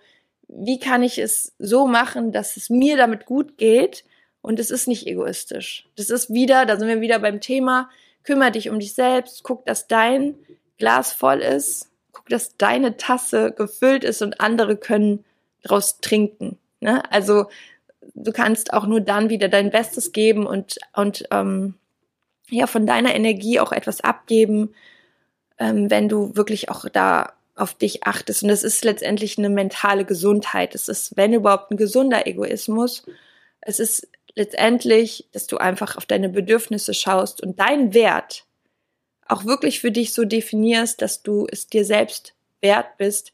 wie 0.56 0.80
kann 0.80 1.04
ich 1.04 1.18
es 1.18 1.54
so 1.60 1.88
machen, 1.88 2.32
dass 2.32 2.58
es 2.58 2.70
mir 2.70 2.98
damit 2.98 3.26
gut 3.26 3.58
geht 3.58 4.06
und 4.42 4.60
es 4.60 4.72
ist 4.72 4.88
nicht 4.88 5.08
egoistisch. 5.08 5.88
Das 5.96 6.10
ist 6.10 6.34
wieder, 6.34 6.66
da 6.66 6.78
sind 6.78 6.88
wir 6.88 7.02
wieder 7.02 7.20
beim 7.20 7.42
Thema, 7.42 7.90
kümmere 8.24 8.52
dich 8.52 8.70
um 8.70 8.80
dich 8.80 8.94
selbst, 8.94 9.44
guck, 9.44 9.66
dass 9.66 9.88
dein 9.88 10.36
Glas 10.78 11.14
voll 11.14 11.40
ist, 11.40 11.90
guck, 12.12 12.28
dass 12.30 12.58
deine 12.58 12.98
Tasse 12.98 13.52
gefüllt 13.52 14.04
ist 14.04 14.22
und 14.22 14.42
andere 14.42 14.78
können 14.78 15.26
daraus 15.64 16.00
trinken. 16.00 16.58
Ne? 16.80 17.02
Also 17.12 17.46
du 18.14 18.32
kannst 18.32 18.74
auch 18.74 18.86
nur 18.86 19.02
dann 19.02 19.30
wieder 19.30 19.50
dein 19.50 19.72
Bestes 19.72 20.12
geben 20.12 20.46
und, 20.46 20.78
und 20.94 21.26
ähm, 21.32 21.76
ja, 22.50 22.68
von 22.68 22.86
deiner 22.86 23.16
Energie 23.16 23.60
auch 23.60 23.72
etwas 23.72 24.02
abgeben, 24.02 24.74
ähm, 25.58 25.90
wenn 25.90 26.10
du 26.10 26.36
wirklich 26.36 26.70
auch 26.70 26.88
da 26.90 27.34
auf 27.56 27.74
dich 27.76 28.06
achtest. 28.06 28.44
Und 28.44 28.50
das 28.50 28.64
ist 28.64 28.84
letztendlich 28.84 29.38
eine 29.38 29.50
mentale 29.50 30.06
Gesundheit. 30.06 30.76
Es 30.76 30.88
ist, 30.88 31.16
wenn 31.16 31.34
überhaupt, 31.34 31.72
ein 31.72 31.78
gesunder 31.78 32.26
Egoismus. 32.26 33.06
Es 33.62 33.80
ist 33.80 34.08
letztendlich, 34.36 35.28
dass 35.32 35.48
du 35.48 35.58
einfach 35.58 35.96
auf 35.98 36.06
deine 36.06 36.30
Bedürfnisse 36.30 36.94
schaust 36.94 37.42
und 37.42 37.60
deinen 37.60 37.94
Wert 37.94 38.46
auch 39.28 39.46
wirklich 39.46 39.80
für 39.80 39.92
dich 39.92 40.14
so 40.14 40.26
definierst, 40.26 41.02
dass 41.02 41.24
du 41.24 41.48
es 41.50 41.68
dir 41.68 41.86
selbst 41.86 42.34
wert 42.62 42.98
bist, 42.98 43.32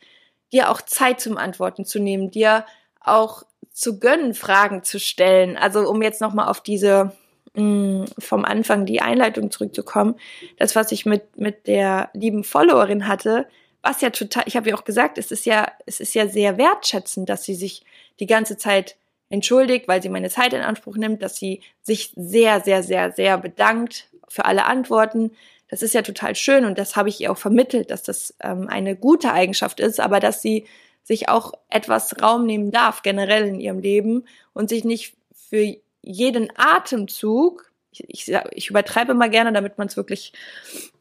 dir 0.51 0.69
auch 0.69 0.81
Zeit 0.81 1.21
zum 1.21 1.38
Antworten 1.38 1.85
zu 1.85 1.99
nehmen, 1.99 2.31
dir 2.31 2.65
auch 2.99 3.43
zu 3.71 3.99
gönnen, 3.99 4.33
Fragen 4.33 4.83
zu 4.83 4.99
stellen. 4.99 5.57
Also 5.57 5.88
um 5.88 6.01
jetzt 6.01 6.21
nochmal 6.21 6.47
auf 6.47 6.61
diese 6.61 7.13
mh, 7.53 7.63
mm, 7.63 8.05
vom 8.17 8.45
Anfang 8.45 8.85
die 8.85 9.01
Einleitung 9.01 9.51
zurückzukommen, 9.51 10.15
das, 10.57 10.75
was 10.75 10.91
ich 10.91 11.05
mit, 11.05 11.38
mit 11.38 11.67
der 11.67 12.09
lieben 12.13 12.43
Followerin 12.43 13.07
hatte, 13.07 13.47
was 13.81 14.01
ja 14.01 14.09
total, 14.09 14.43
ich 14.45 14.57
habe 14.57 14.69
ja 14.69 14.75
auch 14.75 14.83
gesagt, 14.83 15.17
es 15.17 15.31
ist 15.31 15.45
ja, 15.45 15.71
es 15.86 16.00
ist 16.00 16.13
ja 16.13 16.27
sehr 16.27 16.57
wertschätzend, 16.57 17.29
dass 17.29 17.43
sie 17.43 17.55
sich 17.55 17.86
die 18.19 18.25
ganze 18.25 18.57
Zeit 18.57 18.98
entschuldigt, 19.29 19.88
weil 19.88 20.01
sie 20.01 20.09
meine 20.09 20.29
Zeit 20.29 20.53
in 20.53 20.62
Anspruch 20.62 20.98
nimmt, 20.98 21.21
dass 21.21 21.38
sie 21.38 21.62
sich 21.81 22.12
sehr, 22.15 22.62
sehr, 22.62 22.83
sehr, 22.83 23.12
sehr 23.12 23.38
bedankt 23.38 24.09
für 24.27 24.45
alle 24.45 24.65
Antworten. 24.65 25.31
Das 25.69 25.83
ist 25.83 25.93
ja 25.93 26.01
total 26.01 26.36
schön 26.36 26.65
und 26.65 26.77
das 26.77 26.95
habe 26.95 27.09
ich 27.09 27.21
ihr 27.21 27.31
auch 27.31 27.38
vermittelt, 27.38 27.91
dass 27.91 28.03
das 28.03 28.33
ähm, 28.41 28.67
eine 28.67 28.95
gute 28.95 29.31
Eigenschaft 29.31 29.79
ist, 29.79 30.00
aber 30.00 30.19
dass 30.19 30.41
sie 30.41 30.65
sich 31.03 31.29
auch 31.29 31.53
etwas 31.69 32.21
Raum 32.21 32.45
nehmen 32.45 32.71
darf, 32.71 33.01
generell 33.01 33.48
in 33.48 33.59
ihrem 33.59 33.79
Leben 33.79 34.25
und 34.53 34.69
sich 34.69 34.83
nicht 34.83 35.15
für 35.33 35.75
jeden 36.01 36.50
Atemzug, 36.55 37.71
ich, 37.91 38.03
ich, 38.07 38.38
ich 38.51 38.69
übertreibe 38.69 39.13
mal 39.13 39.29
gerne, 39.29 39.51
damit 39.53 39.77
man 39.77 39.88
es 39.88 39.98
wirklich 39.98 40.33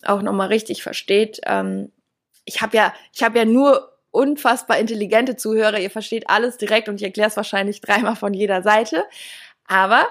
auch 0.05 0.23
nochmal 0.23 0.49
richtig 0.49 0.83
versteht, 0.83 1.41
ähm, 1.45 1.91
ich 2.49 2.63
habe 2.63 2.77
ja, 2.77 2.95
ich 3.13 3.23
habe 3.23 3.39
ja 3.39 3.45
nur 3.45 3.93
unfassbar 4.11 4.79
intelligente 4.79 5.37
Zuhörer, 5.37 5.79
ihr 5.79 5.91
versteht 5.91 6.31
alles 6.31 6.57
direkt 6.57 6.89
und 6.89 6.97
ich 6.97 7.03
erkläre 7.03 7.29
es 7.29 7.37
wahrscheinlich 7.37 7.81
dreimal 7.81 8.17
von 8.17 8.33
jeder 8.33 8.63
Seite. 8.63 9.05
Aber, 9.67 10.09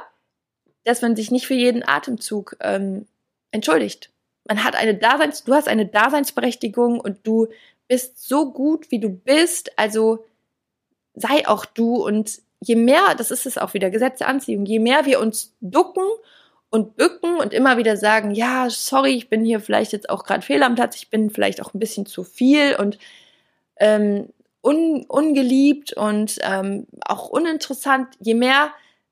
dass 0.84 1.02
man 1.02 1.16
sich 1.16 1.32
nicht 1.32 1.48
für 1.48 1.56
jeden 1.56 1.86
Atemzug 1.86 2.56
ähm, 2.62 3.08
entschuldigt. 3.52 4.12
Man 4.48 4.64
hat 4.64 4.76
eine 4.76 4.96
Daseins, 4.96 5.44
du 5.44 5.54
hast 5.54 5.68
eine 5.68 5.88
Daseinsberechtigung 5.88 7.00
und 7.00 7.26
du 7.26 7.48
bist 7.88 8.28
so 8.28 8.54
gut, 8.54 8.92
wie 8.92 9.00
du 9.00 9.10
bist. 9.10 9.78
Also 9.78 10.26
sei 11.16 11.48
auch 11.48 11.66
du 11.66 12.06
und 12.06 12.40
je 12.60 12.76
mehr, 12.76 13.16
das 13.18 13.32
ist 13.32 13.48
es 13.48 13.58
auch 13.58 13.74
wieder, 13.74 13.90
Gesetz 13.90 14.20
der 14.20 14.28
Anziehung, 14.28 14.66
je 14.66 14.80
mehr 14.80 15.06
wir 15.06 15.20
uns 15.20 15.56
ducken 15.60 16.06
und 16.70 16.96
bücken 16.98 17.38
und 17.38 17.54
immer 17.54 17.78
wieder 17.78 17.98
sagen, 17.98 18.32
ja, 18.32 18.70
sorry, 18.70 19.12
ich 19.12 19.30
bin 19.30 19.46
hier 19.46 19.60
vielleicht 19.60 19.94
jetzt 19.94 20.10
auch 20.10 20.24
gerade 20.24 20.42
fehl 20.42 20.64
am 20.64 20.76
Platz, 20.76 20.96
ich 20.98 21.10
bin 21.10 21.30
vielleicht 21.30 21.62
auch 21.62 21.74
ein 21.74 21.80
bisschen 21.80 22.06
zu 22.06 22.24
viel 22.24 22.76
und 22.76 22.98
ähm, 23.80 24.30
un, 24.62 25.06
ungeliebt 25.08 25.94
und 25.94 26.38
ähm, 26.42 26.88
auch 27.06 27.30
uninteressant, 27.30 28.10
je 28.20 28.34
mehr 28.34 28.72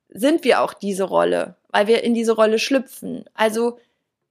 sind 0.09 0.43
wir 0.43 0.61
auch 0.61 0.73
diese 0.73 1.05
Rolle, 1.05 1.55
weil 1.69 1.87
wir 1.87 2.03
in 2.03 2.13
diese 2.13 2.33
Rolle 2.33 2.59
schlüpfen. 2.59 3.25
Also 3.33 3.79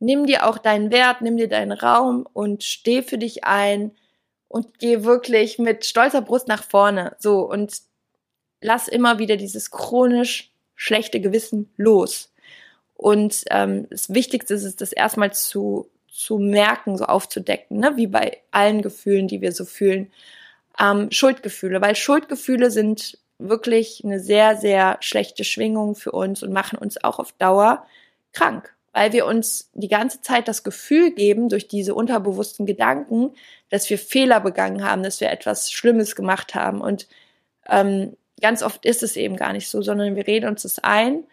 nimm 0.00 0.26
dir 0.26 0.46
auch 0.46 0.58
deinen 0.58 0.90
Wert, 0.90 1.22
nimm 1.22 1.36
dir 1.36 1.48
deinen 1.48 1.72
Raum 1.72 2.26
und 2.32 2.62
steh 2.62 3.02
für 3.02 3.18
dich 3.18 3.44
ein 3.44 3.92
und 4.48 4.78
geh 4.78 5.04
wirklich 5.04 5.58
mit 5.58 5.84
stolzer 5.84 6.20
Brust 6.22 6.48
nach 6.48 6.62
vorne. 6.62 7.16
So 7.18 7.40
und 7.40 7.80
lass 8.60 8.88
immer 8.88 9.18
wieder 9.18 9.36
dieses 9.36 9.70
chronisch 9.70 10.52
schlechte 10.74 11.20
Gewissen 11.20 11.72
los. 11.76 12.33
Und 12.94 13.44
ähm, 13.50 13.88
das 13.90 14.12
Wichtigste 14.12 14.54
ist 14.54 14.64
es, 14.64 14.76
das 14.76 14.92
erstmal 14.92 15.32
zu, 15.32 15.90
zu 16.08 16.38
merken, 16.38 16.96
so 16.96 17.04
aufzudecken, 17.04 17.78
ne? 17.78 17.92
wie 17.96 18.06
bei 18.06 18.38
allen 18.50 18.82
Gefühlen, 18.82 19.28
die 19.28 19.40
wir 19.40 19.52
so 19.52 19.64
fühlen. 19.64 20.10
Ähm, 20.78 21.10
Schuldgefühle, 21.10 21.80
weil 21.80 21.96
Schuldgefühle 21.96 22.70
sind 22.70 23.18
wirklich 23.38 24.02
eine 24.04 24.20
sehr, 24.20 24.56
sehr 24.56 24.96
schlechte 25.00 25.44
Schwingung 25.44 25.94
für 25.96 26.12
uns 26.12 26.42
und 26.42 26.52
machen 26.52 26.78
uns 26.78 27.02
auch 27.02 27.18
auf 27.18 27.32
Dauer 27.32 27.84
krank, 28.32 28.74
weil 28.92 29.12
wir 29.12 29.26
uns 29.26 29.70
die 29.74 29.88
ganze 29.88 30.20
Zeit 30.22 30.48
das 30.48 30.62
Gefühl 30.62 31.12
geben, 31.12 31.48
durch 31.48 31.68
diese 31.68 31.94
unterbewussten 31.94 32.64
Gedanken, 32.64 33.32
dass 33.70 33.90
wir 33.90 33.98
Fehler 33.98 34.40
begangen 34.40 34.84
haben, 34.84 35.02
dass 35.02 35.20
wir 35.20 35.30
etwas 35.30 35.72
Schlimmes 35.72 36.14
gemacht 36.14 36.54
haben. 36.54 36.80
Und 36.80 37.08
ähm, 37.68 38.16
ganz 38.40 38.62
oft 38.62 38.84
ist 38.86 39.02
es 39.02 39.16
eben 39.16 39.36
gar 39.36 39.52
nicht 39.52 39.68
so, 39.68 39.82
sondern 39.82 40.16
wir 40.16 40.26
reden 40.26 40.48
uns 40.48 40.62
das 40.62 40.78
ein 40.78 41.24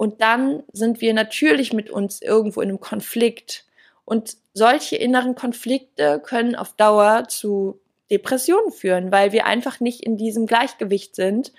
und 0.00 0.22
dann 0.22 0.62
sind 0.72 1.02
wir 1.02 1.12
natürlich 1.12 1.74
mit 1.74 1.90
uns 1.90 2.22
irgendwo 2.22 2.62
in 2.62 2.70
einem 2.70 2.80
Konflikt. 2.80 3.66
Und 4.06 4.38
solche 4.54 4.96
inneren 4.96 5.34
Konflikte 5.34 6.22
können 6.24 6.56
auf 6.56 6.72
Dauer 6.72 7.28
zu 7.28 7.78
Depressionen 8.10 8.72
führen, 8.72 9.12
weil 9.12 9.32
wir 9.32 9.44
einfach 9.44 9.78
nicht 9.78 10.00
in 10.00 10.16
diesem 10.16 10.46
Gleichgewicht 10.46 11.14
sind. 11.14 11.52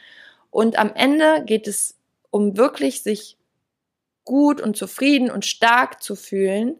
Und 0.49 0.79
am 0.79 0.91
Ende 0.95 1.43
geht 1.45 1.67
es 1.67 1.99
um 2.31 2.57
wirklich 2.57 3.03
sich 3.03 3.37
gut 4.25 4.59
und 4.59 4.75
zufrieden 4.75 5.29
und 5.29 5.45
stark 5.45 6.01
zu 6.01 6.15
fühlen, 6.15 6.79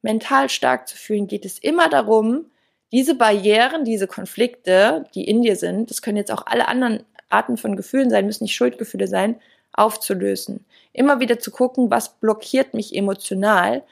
mental 0.00 0.48
stark 0.48 0.88
zu 0.88 0.96
fühlen, 0.96 1.26
geht 1.26 1.44
es 1.44 1.58
immer 1.58 1.90
darum, 1.90 2.46
diese 2.90 3.16
Barrieren, 3.16 3.84
diese 3.84 4.06
Konflikte, 4.06 5.04
die 5.14 5.28
in 5.28 5.42
dir 5.42 5.56
sind, 5.56 5.90
das 5.90 6.00
können 6.00 6.16
jetzt 6.16 6.32
auch 6.32 6.46
alle 6.46 6.68
anderen 6.68 7.04
Arten 7.28 7.58
von 7.58 7.76
Gefühlen 7.76 8.08
sein, 8.08 8.24
müssen 8.24 8.44
nicht 8.44 8.56
Schuldgefühle 8.56 9.08
sein, 9.08 9.38
aufzulösen. 9.72 10.64
Immer 10.92 11.20
wieder 11.20 11.38
zu 11.38 11.50
gucken, 11.50 11.90
was 11.90 12.18
blockiert 12.18 12.74
mich 12.74 12.94
emotional, 12.94 13.82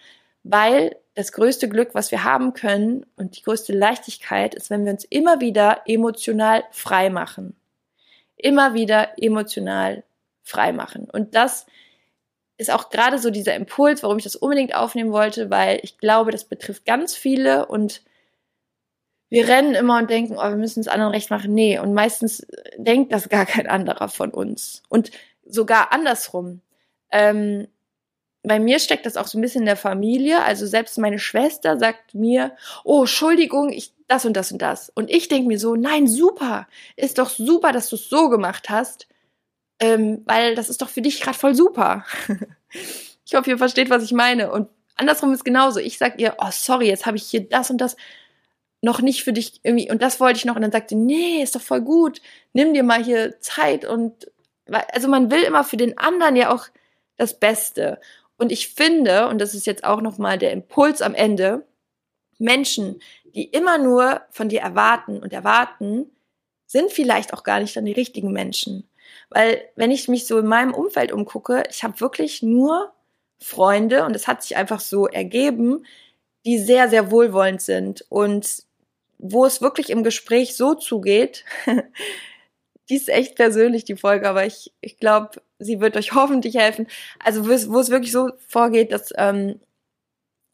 weil 0.43 0.97
das 1.15 1.33
größte 1.33 1.69
Glück, 1.69 1.91
was 1.95 2.11
wir 2.11 2.25
haben 2.25 2.55
können 2.55 3.05
und 3.17 3.37
die 3.37 3.43
größte 3.43 3.73
Leichtigkeit 3.73 4.55
ist, 4.55 4.71
wenn 4.71 4.85
wir 4.85 4.93
uns 4.93 5.05
immer 5.05 5.41
wieder 5.41 5.83
emotional 5.87 6.65
frei 6.71 7.11
machen. 7.11 7.57
Immer 8.37 8.75
wieder 8.75 9.19
emotional 9.19 10.03
frei 10.43 10.73
machen. 10.73 11.09
Und 11.11 11.35
das 11.35 11.67
ist 12.57 12.71
auch 12.71 12.91
gerade 12.91 13.19
so 13.19 13.31
dieser 13.31 13.55
Impuls, 13.55 14.03
warum 14.03 14.19
ich 14.19 14.25
das 14.25 14.37
unbedingt 14.37 14.75
aufnehmen 14.75 15.13
wollte, 15.13 15.51
weil 15.51 15.81
ich 15.83 15.99
glaube, 15.99 16.31
das 16.31 16.45
betrifft 16.45 16.85
ganz 16.85 17.15
viele 17.15 17.67
und 17.67 18.03
wir 19.31 19.47
rennen 19.47 19.75
immer 19.75 19.99
und 19.99 20.11
denken, 20.11 20.37
oh, 20.37 20.43
wir 20.43 20.57
müssen 20.57 20.81
es 20.81 20.89
anderen 20.89 21.13
recht 21.13 21.31
machen. 21.31 21.55
Nee, 21.55 21.79
und 21.79 21.95
meistens 21.95 22.47
denkt 22.77 23.13
das 23.13 23.29
gar 23.29 23.47
kein 23.47 23.69
anderer 23.69 24.09
von 24.09 24.31
uns. 24.31 24.83
Und 24.89 25.13
sogar 25.51 25.93
andersrum. 25.93 26.61
Ähm, 27.11 27.69
bei 28.43 28.59
mir 28.59 28.79
steckt 28.79 29.05
das 29.05 29.17
auch 29.17 29.27
so 29.27 29.39
ein 29.39 29.43
bisschen 29.43 29.63
in 29.63 29.67
der 29.67 29.77
Familie. 29.77 30.43
Also 30.43 30.67
selbst 30.67 30.99
meine 30.99 31.19
Schwester 31.19 31.79
sagt 31.79 32.15
mir, 32.15 32.57
oh, 32.85 33.01
Entschuldigung, 33.01 33.71
ich 33.71 33.93
das 34.09 34.25
und 34.25 34.35
das 34.35 34.51
und 34.51 34.61
das. 34.61 34.91
Und 34.91 35.11
ich 35.11 35.29
denke 35.29 35.49
mir 35.49 35.59
so, 35.59 35.77
nein, 35.77 36.09
super, 36.09 36.67
ist 36.97 37.19
doch 37.19 37.31
super, 37.31 37.73
dass 37.73 37.89
du 37.89 37.97
es 37.97 38.09
so 38.09 38.29
gemacht 38.29 38.69
hast, 38.69 39.07
ähm, 39.79 40.23
weil 40.25 40.55
das 40.55 40.69
ist 40.69 40.83
doch 40.83 40.89
für 40.89 41.03
dich 41.03 41.21
gerade 41.21 41.39
voll 41.39 41.55
super. 41.55 42.05
ich 43.25 43.35
hoffe, 43.35 43.51
ihr 43.51 43.59
versteht, 43.59 43.91
was 43.91 44.03
ich 44.03 44.13
meine. 44.13 44.51
Und 44.51 44.69
andersrum 44.97 45.33
ist 45.33 45.45
genauso. 45.45 45.79
Ich 45.79 45.99
sag 45.99 46.21
ihr, 46.21 46.35
oh, 46.39 46.51
sorry, 46.51 46.89
jetzt 46.89 47.07
habe 47.07 47.17
ich 47.17 47.25
hier 47.25 47.49
das 47.49 47.71
und 47.71 47.79
das 47.79 47.97
noch 48.83 49.01
nicht 49.01 49.23
für 49.23 49.33
dich 49.33 49.61
irgendwie, 49.63 49.91
und 49.91 50.03
das 50.03 50.21
wollte 50.21 50.39
ich 50.39 50.45
noch. 50.45 50.57
Und 50.57 50.63
dann 50.63 50.73
sagt 50.73 50.89
sie, 50.89 50.97
nee, 50.97 51.43
ist 51.43 51.55
doch 51.55 51.61
voll 51.61 51.83
gut. 51.83 52.21
Nimm 52.53 52.75
dir 52.75 52.83
mal 52.83 53.03
hier 53.03 53.39
Zeit 53.41 53.85
und 53.85 54.31
also 54.71 55.09
man 55.09 55.31
will 55.31 55.43
immer 55.43 55.65
für 55.65 55.77
den 55.77 55.99
anderen 55.99 56.37
ja 56.37 56.53
auch 56.53 56.67
das 57.17 57.39
Beste. 57.39 58.01
Und 58.37 58.53
ich 58.53 58.69
finde, 58.69 59.29
und 59.29 59.39
das 59.41 59.55
ist 59.55 59.67
jetzt 59.67 59.85
auch 59.85 60.01
nochmal 60.01 60.39
der 60.39 60.53
Impuls 60.53 61.03
am 61.03 61.15
Ende, 61.15 61.67
Menschen, 62.39 63.01
die 63.35 63.45
immer 63.45 63.79
nur 63.79 64.23
von 64.31 64.49
dir 64.49 64.61
erwarten 64.61 65.23
und 65.23 65.33
erwarten, 65.33 66.11
sind 66.67 66.91
vielleicht 66.91 67.35
auch 67.35 67.43
gar 67.43 67.61
nicht 67.61 67.77
dann 67.77 67.85
die 67.85 67.93
richtigen 67.93 68.33
Menschen. 68.33 68.89
Weil 69.29 69.63
wenn 69.77 69.91
ich 69.91 70.09
mich 70.09 70.27
so 70.27 70.39
in 70.39 70.47
meinem 70.47 70.73
Umfeld 70.73 71.13
umgucke, 71.13 71.65
ich 71.69 71.85
habe 71.85 72.01
wirklich 72.01 72.43
nur 72.43 72.93
Freunde 73.39 74.05
und 74.05 74.17
es 74.17 74.27
hat 74.27 74.43
sich 74.43 74.57
einfach 74.57 74.81
so 74.81 75.07
ergeben, 75.07 75.85
die 76.47 76.59
sehr, 76.59 76.89
sehr 76.89 77.11
wohlwollend 77.11 77.61
sind 77.61 78.05
und 78.09 78.63
wo 79.19 79.45
es 79.45 79.61
wirklich 79.61 79.91
im 79.91 80.03
Gespräch 80.03 80.57
so 80.57 80.75
zugeht, 80.75 81.45
die 82.91 82.97
ist 82.97 83.09
echt 83.09 83.37
persönlich, 83.37 83.85
die 83.85 83.97
Folge, 83.97 84.29
aber 84.29 84.45
ich, 84.45 84.73
ich 84.81 84.99
glaube, 84.99 85.43
sie 85.59 85.81
wird 85.81 85.97
euch 85.97 86.13
hoffentlich 86.13 86.57
helfen. 86.57 86.89
Also 87.25 87.47
wo 87.47 87.53
es, 87.53 87.91
wirklich 87.91 88.13
so 88.13 88.31
vorgeht, 88.49 88.93
dass 88.93 89.11
ähm, 89.17 89.61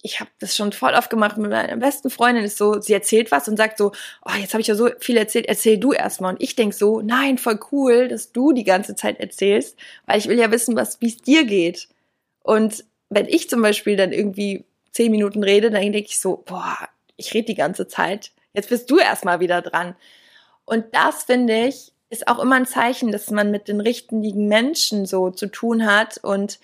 ich 0.03 0.21
habe 0.21 0.31
das 0.39 0.55
schon 0.55 0.73
voll 0.73 0.93
oft 0.95 1.11
gemacht 1.11 1.37
mit 1.39 1.51
meiner 1.51 1.77
besten 1.79 2.11
Freundin, 2.11 2.45
ist 2.45 2.59
so, 2.59 2.81
sie 2.81 2.93
erzählt 2.93 3.33
was 3.33 3.49
und 3.49 3.57
sagt 3.57 3.79
so, 3.79 3.93
oh, 4.25 4.33
jetzt 4.39 4.53
habe 4.55 4.61
ich 4.61 4.69
ja 4.69 4.75
so 4.75 4.89
viel 5.01 5.17
erzählt, 5.17 5.47
erzähl 5.47 5.79
du 5.79 5.93
erstmal. 5.93 6.35
Und 6.35 6.43
ich 6.43 6.55
denk 6.55 6.75
so, 6.75 7.01
nein, 7.01 7.39
voll 7.39 7.59
cool, 7.73 8.09
dass 8.09 8.33
du 8.33 8.53
die 8.53 8.65
ganze 8.65 8.95
Zeit 8.95 9.19
erzählst, 9.19 9.77
weil 10.05 10.19
ich 10.19 10.29
will 10.29 10.39
ja 10.39 10.51
wissen, 10.51 10.77
wie 10.77 11.09
es 11.09 11.17
dir 11.17 11.45
geht. 11.45 11.89
Und 12.43 12.85
wenn 13.09 13.27
ich 13.27 13.49
zum 13.49 13.63
Beispiel 13.63 13.97
dann 13.97 14.13
irgendwie 14.13 14.65
zehn 14.93 15.11
Minuten 15.11 15.43
rede, 15.43 15.71
dann 15.71 15.81
denke 15.81 16.11
ich 16.11 16.21
so, 16.21 16.43
boah, 16.47 16.77
ich 17.17 17.33
rede 17.35 17.47
die 17.47 17.55
ganze 17.55 17.89
Zeit. 17.89 18.33
Jetzt 18.53 18.69
bist 18.69 18.91
du 18.91 18.99
erstmal 18.99 19.41
wieder 19.41 19.63
dran. 19.63 19.97
Und 20.67 20.85
das 20.93 21.25
finde 21.25 21.67
ich, 21.67 21.93
ist 22.11 22.29
auch 22.29 22.39
immer 22.39 22.57
ein 22.57 22.67
Zeichen, 22.67 23.11
dass 23.13 23.31
man 23.31 23.51
mit 23.51 23.69
den 23.69 23.81
richtigen 23.81 24.47
Menschen 24.49 25.07
so 25.07 25.31
zu 25.31 25.47
tun 25.49 25.87
hat 25.87 26.19
und 26.19 26.59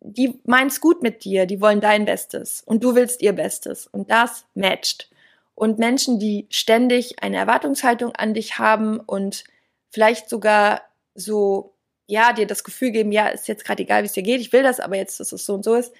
die 0.00 0.38
meint's 0.44 0.80
gut 0.80 1.02
mit 1.02 1.24
dir, 1.24 1.46
die 1.46 1.60
wollen 1.60 1.80
dein 1.80 2.04
Bestes 2.04 2.62
und 2.64 2.84
du 2.84 2.94
willst 2.94 3.22
ihr 3.22 3.32
Bestes 3.32 3.86
und 3.86 4.10
das 4.10 4.44
matcht. 4.54 5.10
Und 5.54 5.78
Menschen, 5.78 6.18
die 6.18 6.46
ständig 6.50 7.22
eine 7.22 7.36
Erwartungshaltung 7.36 8.12
an 8.14 8.34
dich 8.34 8.58
haben 8.58 9.00
und 9.00 9.44
vielleicht 9.90 10.28
sogar 10.28 10.82
so, 11.14 11.74
ja, 12.06 12.32
dir 12.32 12.46
das 12.46 12.64
Gefühl 12.64 12.90
geben, 12.90 13.12
ja, 13.12 13.28
ist 13.28 13.48
jetzt 13.48 13.64
gerade 13.64 13.84
egal, 13.84 14.02
wie 14.02 14.06
es 14.06 14.12
dir 14.12 14.22
geht, 14.22 14.40
ich 14.40 14.52
will 14.52 14.62
das, 14.62 14.80
aber 14.80 14.96
jetzt, 14.96 15.20
dass 15.20 15.32
es 15.32 15.46
so 15.46 15.54
und 15.54 15.64
so 15.64 15.74
ist. 15.74 15.94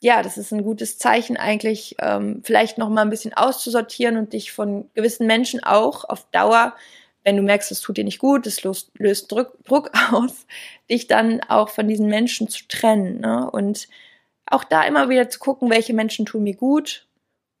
Ja, 0.00 0.22
das 0.22 0.38
ist 0.38 0.52
ein 0.52 0.62
gutes 0.62 0.98
Zeichen 0.98 1.36
eigentlich, 1.36 1.96
ähm, 1.98 2.42
vielleicht 2.44 2.78
noch 2.78 2.88
mal 2.88 3.02
ein 3.02 3.10
bisschen 3.10 3.34
auszusortieren 3.34 4.16
und 4.16 4.32
dich 4.32 4.52
von 4.52 4.88
gewissen 4.94 5.26
Menschen 5.26 5.64
auch 5.64 6.04
auf 6.04 6.30
Dauer 6.30 6.76
wenn 7.28 7.36
du 7.36 7.42
merkst, 7.42 7.70
es 7.70 7.82
tut 7.82 7.98
dir 7.98 8.04
nicht 8.04 8.20
gut, 8.20 8.46
es 8.46 8.62
löst, 8.62 8.90
löst 8.96 9.30
Druck, 9.30 9.52
Druck 9.64 9.90
aus, 10.12 10.46
dich 10.90 11.08
dann 11.08 11.42
auch 11.42 11.68
von 11.68 11.86
diesen 11.86 12.08
Menschen 12.08 12.48
zu 12.48 12.66
trennen. 12.68 13.20
Ne? 13.20 13.50
Und 13.50 13.86
auch 14.46 14.64
da 14.64 14.84
immer 14.84 15.10
wieder 15.10 15.28
zu 15.28 15.38
gucken, 15.38 15.68
welche 15.68 15.92
Menschen 15.92 16.24
tun 16.24 16.44
mir 16.44 16.56
gut 16.56 17.06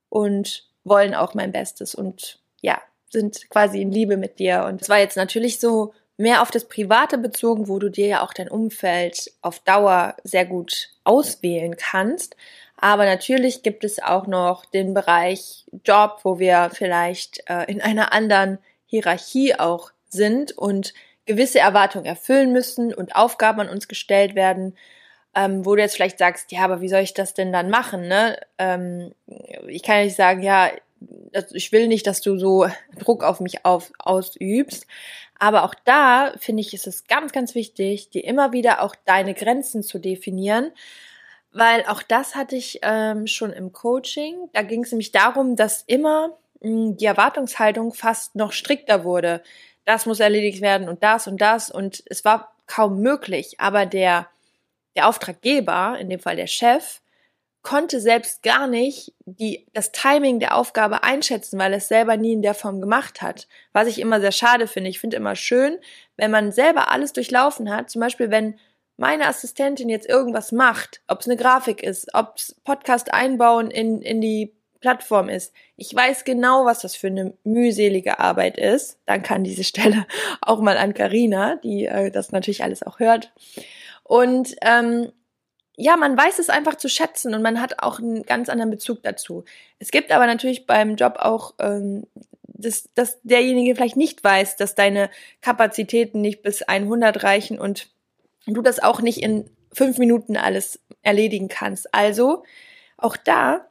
und 0.08 0.66
wollen 0.84 1.14
auch 1.14 1.34
mein 1.34 1.52
Bestes 1.52 1.94
und 1.94 2.40
ja, 2.62 2.80
sind 3.10 3.50
quasi 3.50 3.82
in 3.82 3.92
Liebe 3.92 4.16
mit 4.16 4.38
dir. 4.38 4.64
Und 4.64 4.80
es 4.80 4.88
war 4.88 5.00
jetzt 5.00 5.18
natürlich 5.18 5.60
so 5.60 5.92
mehr 6.16 6.40
auf 6.40 6.50
das 6.50 6.64
Private 6.64 7.18
bezogen, 7.18 7.68
wo 7.68 7.78
du 7.78 7.90
dir 7.90 8.06
ja 8.06 8.22
auch 8.22 8.32
dein 8.32 8.48
Umfeld 8.48 9.30
auf 9.42 9.58
Dauer 9.58 10.16
sehr 10.24 10.46
gut 10.46 10.88
auswählen 11.04 11.76
kannst. 11.76 12.36
Aber 12.78 13.04
natürlich 13.04 13.62
gibt 13.62 13.84
es 13.84 14.02
auch 14.02 14.26
noch 14.26 14.64
den 14.64 14.94
Bereich 14.94 15.66
Job, 15.84 16.20
wo 16.22 16.38
wir 16.38 16.70
vielleicht 16.72 17.42
äh, 17.50 17.64
in 17.70 17.82
einer 17.82 18.14
anderen 18.14 18.58
Hierarchie 18.88 19.54
auch 19.54 19.92
sind 20.08 20.52
und 20.52 20.94
gewisse 21.26 21.60
Erwartungen 21.60 22.06
erfüllen 22.06 22.52
müssen 22.52 22.92
und 22.92 23.14
Aufgaben 23.14 23.60
an 23.60 23.68
uns 23.68 23.86
gestellt 23.86 24.34
werden, 24.34 24.76
ähm, 25.34 25.64
wo 25.64 25.76
du 25.76 25.82
jetzt 25.82 25.94
vielleicht 25.94 26.18
sagst, 26.18 26.50
ja, 26.50 26.60
aber 26.60 26.80
wie 26.80 26.88
soll 26.88 27.00
ich 27.00 27.14
das 27.14 27.34
denn 27.34 27.52
dann 27.52 27.70
machen? 27.70 28.08
Ne? 28.08 28.40
Ähm, 28.56 29.12
ich 29.68 29.82
kann 29.82 30.02
nicht 30.02 30.16
sagen, 30.16 30.42
ja, 30.42 30.70
ich 31.52 31.70
will 31.70 31.86
nicht, 31.86 32.06
dass 32.06 32.22
du 32.22 32.38
so 32.38 32.66
Druck 32.98 33.22
auf 33.22 33.40
mich 33.40 33.64
auf, 33.64 33.92
ausübst. 33.98 34.86
Aber 35.38 35.64
auch 35.64 35.74
da 35.84 36.32
finde 36.38 36.62
ich, 36.62 36.74
ist 36.74 36.86
es 36.86 37.06
ganz, 37.06 37.32
ganz 37.32 37.54
wichtig, 37.54 38.10
dir 38.10 38.24
immer 38.24 38.52
wieder 38.52 38.82
auch 38.82 38.96
deine 39.04 39.34
Grenzen 39.34 39.82
zu 39.82 39.98
definieren. 39.98 40.72
Weil 41.52 41.84
auch 41.86 42.02
das 42.02 42.34
hatte 42.34 42.56
ich 42.56 42.80
ähm, 42.82 43.26
schon 43.26 43.52
im 43.52 43.72
Coaching. 43.72 44.48
Da 44.52 44.62
ging 44.62 44.82
es 44.82 44.92
nämlich 44.92 45.12
darum, 45.12 45.56
dass 45.56 45.82
immer 45.86 46.36
die 46.60 47.04
Erwartungshaltung 47.04 47.94
fast 47.94 48.34
noch 48.34 48.52
strikter 48.52 49.04
wurde. 49.04 49.42
Das 49.84 50.06
muss 50.06 50.20
erledigt 50.20 50.60
werden 50.60 50.88
und 50.88 51.02
das 51.02 51.26
und 51.26 51.40
das. 51.40 51.70
Und 51.70 52.02
es 52.06 52.24
war 52.24 52.54
kaum 52.66 53.00
möglich. 53.00 53.56
Aber 53.58 53.86
der, 53.86 54.28
der 54.96 55.08
Auftraggeber, 55.08 55.96
in 55.98 56.10
dem 56.10 56.20
Fall 56.20 56.36
der 56.36 56.46
Chef, 56.46 57.00
konnte 57.62 58.00
selbst 58.00 58.42
gar 58.42 58.66
nicht 58.66 59.12
die, 59.26 59.66
das 59.74 59.92
Timing 59.92 60.40
der 60.40 60.56
Aufgabe 60.56 61.02
einschätzen, 61.02 61.58
weil 61.58 61.72
er 61.72 61.78
es 61.78 61.88
selber 61.88 62.16
nie 62.16 62.32
in 62.32 62.42
der 62.42 62.54
Form 62.54 62.80
gemacht 62.80 63.20
hat. 63.20 63.48
Was 63.72 63.88
ich 63.88 64.00
immer 64.00 64.20
sehr 64.20 64.32
schade 64.32 64.66
finde. 64.66 64.90
Ich 64.90 65.00
finde 65.00 65.16
immer 65.16 65.36
schön, 65.36 65.78
wenn 66.16 66.30
man 66.30 66.52
selber 66.52 66.90
alles 66.90 67.12
durchlaufen 67.12 67.70
hat. 67.70 67.90
Zum 67.90 68.00
Beispiel, 68.00 68.30
wenn 68.30 68.58
meine 68.96 69.26
Assistentin 69.26 69.88
jetzt 69.88 70.08
irgendwas 70.08 70.52
macht, 70.52 71.02
ob 71.06 71.20
es 71.20 71.28
eine 71.28 71.36
Grafik 71.36 71.82
ist, 71.82 72.14
ob 72.14 72.34
es 72.36 72.56
Podcast 72.64 73.12
einbauen 73.12 73.70
in, 73.70 74.02
in 74.02 74.20
die 74.20 74.57
Plattform 74.80 75.28
ist. 75.28 75.52
Ich 75.76 75.94
weiß 75.94 76.24
genau, 76.24 76.64
was 76.64 76.80
das 76.80 76.94
für 76.94 77.08
eine 77.08 77.34
mühselige 77.44 78.18
Arbeit 78.18 78.58
ist. 78.58 78.98
Dann 79.06 79.22
kann 79.22 79.44
diese 79.44 79.64
Stelle 79.72 80.06
auch 80.40 80.60
mal 80.60 80.76
an 80.76 80.94
Karina, 80.94 81.56
die 81.56 81.86
äh, 81.86 82.10
das 82.10 82.32
natürlich 82.32 82.62
alles 82.62 82.82
auch 82.82 82.98
hört. 82.98 83.32
Und 84.04 84.56
ähm, 84.62 85.12
ja, 85.76 85.96
man 85.96 86.16
weiß 86.16 86.40
es 86.40 86.50
einfach 86.50 86.74
zu 86.74 86.88
schätzen 86.88 87.34
und 87.34 87.42
man 87.42 87.60
hat 87.60 87.82
auch 87.82 88.00
einen 88.00 88.24
ganz 88.24 88.48
anderen 88.48 88.70
Bezug 88.70 89.02
dazu. 89.04 89.44
Es 89.78 89.92
gibt 89.92 90.10
aber 90.10 90.26
natürlich 90.26 90.66
beim 90.66 90.96
Job 90.96 91.18
auch, 91.20 91.54
ähm, 91.60 92.04
dass, 92.42 92.88
dass 92.94 93.20
derjenige 93.22 93.76
vielleicht 93.76 93.96
nicht 93.96 94.24
weiß, 94.24 94.56
dass 94.56 94.74
deine 94.74 95.08
Kapazitäten 95.40 96.20
nicht 96.20 96.42
bis 96.42 96.62
100 96.62 97.22
reichen 97.22 97.60
und 97.60 97.88
du 98.46 98.60
das 98.60 98.80
auch 98.80 99.00
nicht 99.00 99.22
in 99.22 99.48
fünf 99.72 99.98
Minuten 99.98 100.36
alles 100.36 100.80
erledigen 101.02 101.46
kannst. 101.46 101.94
Also 101.94 102.42
auch 102.96 103.16
da, 103.16 103.67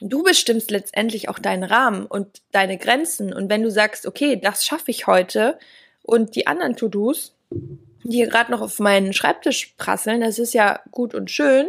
du 0.00 0.22
bestimmst 0.22 0.70
letztendlich 0.70 1.28
auch 1.28 1.38
deinen 1.38 1.64
Rahmen 1.64 2.06
und 2.06 2.42
deine 2.52 2.78
Grenzen. 2.78 3.32
Und 3.32 3.50
wenn 3.50 3.62
du 3.62 3.70
sagst, 3.70 4.06
okay, 4.06 4.36
das 4.36 4.64
schaffe 4.64 4.90
ich 4.90 5.06
heute 5.06 5.58
und 6.02 6.36
die 6.36 6.46
anderen 6.46 6.76
To-Dos, 6.76 7.34
die 7.50 8.16
hier 8.16 8.28
gerade 8.28 8.50
noch 8.50 8.60
auf 8.60 8.78
meinen 8.78 9.12
Schreibtisch 9.12 9.74
prasseln, 9.76 10.20
das 10.20 10.38
ist 10.38 10.54
ja 10.54 10.80
gut 10.90 11.14
und 11.14 11.30
schön, 11.30 11.68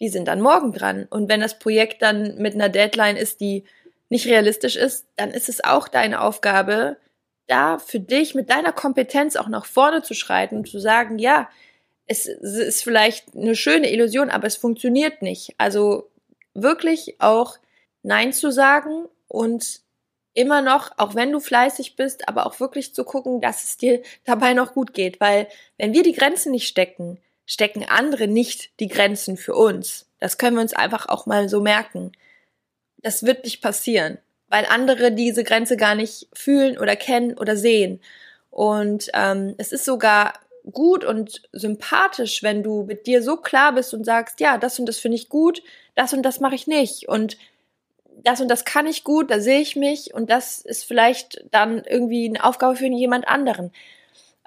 die 0.00 0.08
sind 0.08 0.28
dann 0.28 0.40
morgen 0.40 0.72
dran. 0.72 1.06
Und 1.10 1.28
wenn 1.28 1.40
das 1.40 1.58
Projekt 1.58 2.02
dann 2.02 2.36
mit 2.38 2.54
einer 2.54 2.68
Deadline 2.68 3.16
ist, 3.16 3.40
die 3.40 3.64
nicht 4.08 4.26
realistisch 4.26 4.76
ist, 4.76 5.06
dann 5.16 5.30
ist 5.30 5.48
es 5.48 5.64
auch 5.64 5.88
deine 5.88 6.20
Aufgabe, 6.20 6.96
da 7.46 7.78
für 7.78 8.00
dich 8.00 8.34
mit 8.34 8.50
deiner 8.50 8.72
Kompetenz 8.72 9.36
auch 9.36 9.48
nach 9.48 9.64
vorne 9.64 10.02
zu 10.02 10.14
schreiten 10.14 10.56
und 10.58 10.68
zu 10.68 10.78
sagen, 10.78 11.18
ja, 11.18 11.48
es 12.06 12.26
ist 12.26 12.82
vielleicht 12.82 13.34
eine 13.34 13.54
schöne 13.54 13.90
Illusion, 13.90 14.28
aber 14.28 14.46
es 14.46 14.56
funktioniert 14.56 15.22
nicht. 15.22 15.54
Also 15.56 16.10
wirklich 16.54 17.16
auch 17.20 17.58
Nein 18.02 18.32
zu 18.32 18.50
sagen 18.50 19.06
und 19.28 19.80
immer 20.34 20.62
noch, 20.62 20.92
auch 20.96 21.14
wenn 21.14 21.32
du 21.32 21.40
fleißig 21.40 21.96
bist, 21.96 22.28
aber 22.28 22.46
auch 22.46 22.58
wirklich 22.60 22.94
zu 22.94 23.04
gucken, 23.04 23.40
dass 23.40 23.64
es 23.64 23.76
dir 23.76 24.02
dabei 24.24 24.54
noch 24.54 24.72
gut 24.72 24.94
geht. 24.94 25.20
Weil 25.20 25.48
wenn 25.78 25.92
wir 25.92 26.02
die 26.02 26.14
Grenzen 26.14 26.52
nicht 26.52 26.68
stecken, 26.68 27.18
stecken 27.46 27.84
andere 27.88 28.28
nicht 28.28 28.78
die 28.80 28.88
Grenzen 28.88 29.36
für 29.36 29.54
uns. 29.54 30.06
Das 30.20 30.38
können 30.38 30.56
wir 30.56 30.62
uns 30.62 30.74
einfach 30.74 31.08
auch 31.08 31.26
mal 31.26 31.48
so 31.48 31.60
merken. 31.60 32.12
Das 32.98 33.24
wird 33.24 33.44
nicht 33.44 33.60
passieren, 33.60 34.18
weil 34.48 34.66
andere 34.66 35.12
diese 35.12 35.44
Grenze 35.44 35.76
gar 35.76 35.94
nicht 35.94 36.28
fühlen 36.32 36.78
oder 36.78 36.96
kennen 36.96 37.36
oder 37.36 37.56
sehen. 37.56 38.00
Und 38.50 39.10
ähm, 39.14 39.54
es 39.58 39.72
ist 39.72 39.84
sogar 39.84 40.34
gut 40.70 41.04
und 41.04 41.42
sympathisch, 41.52 42.42
wenn 42.42 42.62
du 42.62 42.84
mit 42.84 43.06
dir 43.06 43.22
so 43.22 43.36
klar 43.36 43.74
bist 43.74 43.92
und 43.92 44.04
sagst, 44.04 44.40
ja, 44.40 44.58
das 44.58 44.78
und 44.78 44.86
das 44.86 44.98
finde 44.98 45.16
ich 45.16 45.28
gut, 45.28 45.62
das 45.94 46.12
und 46.12 46.22
das 46.22 46.38
mache 46.38 46.54
ich 46.54 46.66
nicht. 46.66 47.08
Und 47.08 47.36
das 48.24 48.40
und 48.40 48.48
das 48.48 48.64
kann 48.64 48.86
ich 48.86 49.04
gut, 49.04 49.30
da 49.30 49.40
sehe 49.40 49.60
ich 49.60 49.76
mich 49.76 50.14
und 50.14 50.30
das 50.30 50.60
ist 50.60 50.84
vielleicht 50.84 51.44
dann 51.50 51.82
irgendwie 51.84 52.28
eine 52.28 52.44
Aufgabe 52.44 52.76
für 52.76 52.86
jemand 52.86 53.28
anderen. 53.28 53.72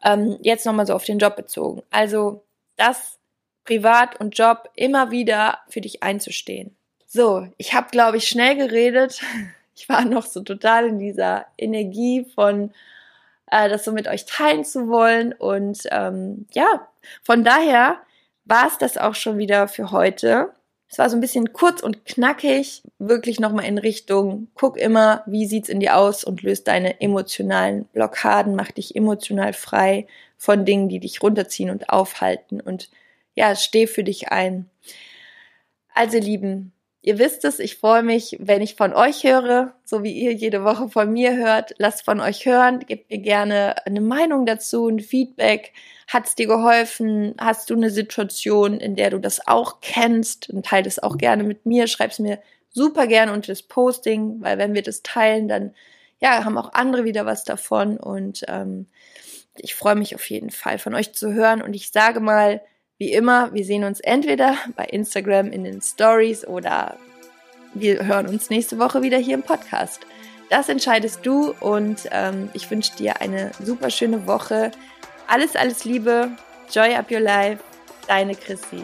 Ähm, 0.03 0.38
jetzt 0.41 0.65
nochmal 0.65 0.88
so 0.88 0.93
auf 0.93 1.05
den 1.05 1.19
Job 1.19 1.35
bezogen. 1.35 1.81
Also 1.91 2.43
das 2.77 3.17
Privat 3.63 4.19
und 4.19 4.38
Job 4.38 4.69
immer 4.75 5.11
wieder 5.11 5.59
für 5.69 5.81
dich 5.81 6.03
einzustehen. 6.03 6.75
So, 7.07 7.47
ich 7.57 7.73
habe, 7.73 7.88
glaube 7.91 8.17
ich, 8.17 8.27
schnell 8.27 8.55
geredet. 8.55 9.21
Ich 9.77 9.89
war 9.89 10.05
noch 10.05 10.25
so 10.25 10.39
total 10.39 10.85
in 10.88 10.99
dieser 10.99 11.47
Energie 11.57 12.25
von 12.33 12.71
äh, 13.51 13.67
das 13.67 13.83
so 13.83 13.91
mit 13.91 14.07
euch 14.07 14.25
teilen 14.25 14.63
zu 14.63 14.88
wollen. 14.88 15.33
Und 15.33 15.79
ähm, 15.91 16.47
ja, 16.53 16.88
von 17.23 17.43
daher 17.43 17.97
war 18.45 18.67
es 18.67 18.77
das 18.77 18.97
auch 18.97 19.15
schon 19.15 19.38
wieder 19.38 19.67
für 19.67 19.91
heute. 19.91 20.53
Es 20.88 21.00
war 21.00 21.10
so 21.10 21.17
ein 21.17 21.21
bisschen 21.21 21.52
kurz 21.52 21.82
und 21.82 22.06
knackig, 22.06 22.84
wirklich 23.00 23.39
nochmal 23.39 23.65
in 23.65 23.78
Richtung, 23.78 24.48
guck 24.54 24.78
immer, 24.78 25.24
wie 25.26 25.48
sieht's 25.48 25.69
in 25.69 25.80
dir 25.80 25.98
aus 25.98 26.24
und 26.24 26.43
löst 26.43 26.67
deine 26.67 27.02
emotionalen 27.02 27.86
Blockaden, 27.86 28.56
mach 28.56 28.71
dich 28.71 28.95
emotional 28.95 29.54
frei 29.54 30.08
von 30.38 30.63
Dingen, 30.63 30.89
die 30.89 31.00
dich 31.00 31.24
runterziehen 31.24 31.69
und 31.71 31.89
aufhalten 31.89 32.62
und 32.62 32.89
ja, 33.34 33.56
steh 33.56 33.88
für 33.88 34.04
dich 34.04 34.30
ein. 34.30 34.69
Also 35.93 36.17
Lieben, 36.17 36.71
ihr 37.06 37.20
wisst 37.20 37.46
es, 37.46 37.60
ich 37.60 37.78
freue 37.78 38.02
mich, 38.02 38.36
wenn 38.39 38.63
ich 38.63 38.74
von 38.74 38.91
euch 38.91 39.24
höre, 39.24 39.76
so 39.84 40.02
wie 40.02 40.12
ihr 40.12 40.34
jede 40.34 40.63
Woche 40.63 40.89
von 40.89 41.13
mir 41.13 41.38
hört. 41.38 41.76
Lasst 41.78 42.04
von 42.04 42.20
euch 42.20 42.48
hören, 42.48 42.80
gebt 42.80 43.12
mir 43.12 43.20
gerne 43.20 43.86
eine 43.86 44.02
Meinung 44.02 44.48
dazu, 44.48 44.88
ein 44.88 45.00
Feedback. 45.00 45.74
Hat 46.08 46.26
es 46.26 46.34
dir 46.34 46.48
geholfen? 46.48 47.36
Hast 47.38 47.70
du 47.70 47.76
eine 47.76 47.91
Situation, 47.91 48.80
in 48.80 48.96
der 48.96 49.12
du 49.12 49.20
das 49.20 49.46
auch 49.46 49.82
kennst? 49.82 50.50
Und 50.50 50.65
teile 50.65 50.88
es 50.88 50.98
auch 50.98 51.20
gerne 51.20 51.44
mit 51.44 51.68
mir. 51.68 51.86
Schreib 51.86 52.10
es 52.10 52.18
mir 52.18 52.39
super 52.72 53.06
gerne 53.06 53.34
unter 53.34 53.52
das 53.52 53.62
Posting, 53.62 54.41
weil 54.41 54.58
wenn 54.58 54.74
wir 54.74 54.82
das 54.82 55.04
teilen, 55.04 55.48
dann 55.48 55.76
ja, 56.20 56.44
haben 56.44 56.58
auch 56.58 56.74
andere 56.74 57.04
wieder 57.04 57.28
was 57.28 57.44
davon. 57.44 57.98
Und 57.98 58.46
ähm, 58.48 58.88
ich 59.58 59.76
freue 59.76 59.96
mich 59.96 60.15
auf 60.15 60.28
jeden 60.28 60.50
Fall 60.50 60.80
von 60.80 60.96
euch 60.96 61.13
zu 61.13 61.34
hören. 61.34 61.62
Und 61.62 61.76
ich 61.76 61.91
sage 61.91 62.20
mal, 62.20 62.62
wie 62.97 63.12
immer, 63.12 63.53
wir 63.53 63.65
sehen 63.65 63.84
uns 63.84 63.99
entweder 63.99 64.58
bei 64.75 64.86
Instagram 64.86 65.51
in 65.51 65.63
den 65.63 65.81
Stories 65.81 66.47
oder 66.47 66.97
wir 67.73 68.05
hören 68.05 68.27
uns 68.27 68.49
nächste 68.49 68.79
Woche 68.79 69.01
wieder 69.01 69.17
hier 69.17 69.36
im 69.36 69.43
Podcast. 69.43 70.01
Das 70.49 70.69
entscheidest 70.69 71.25
du 71.25 71.53
und 71.60 72.08
ähm, 72.12 72.49
ich 72.53 72.69
wünsche 72.71 72.95
dir 72.95 73.19
eine 73.19 73.51
super 73.62 73.89
schöne 73.89 74.27
Woche. 74.27 74.71
Alles, 75.27 75.55
alles 75.55 75.84
Liebe. 75.86 76.31
Joy 76.71 76.95
up 76.95 77.12
your 77.12 77.19
life. 77.19 77.62
Deine 78.08 78.36
Chrissy. 78.36 78.84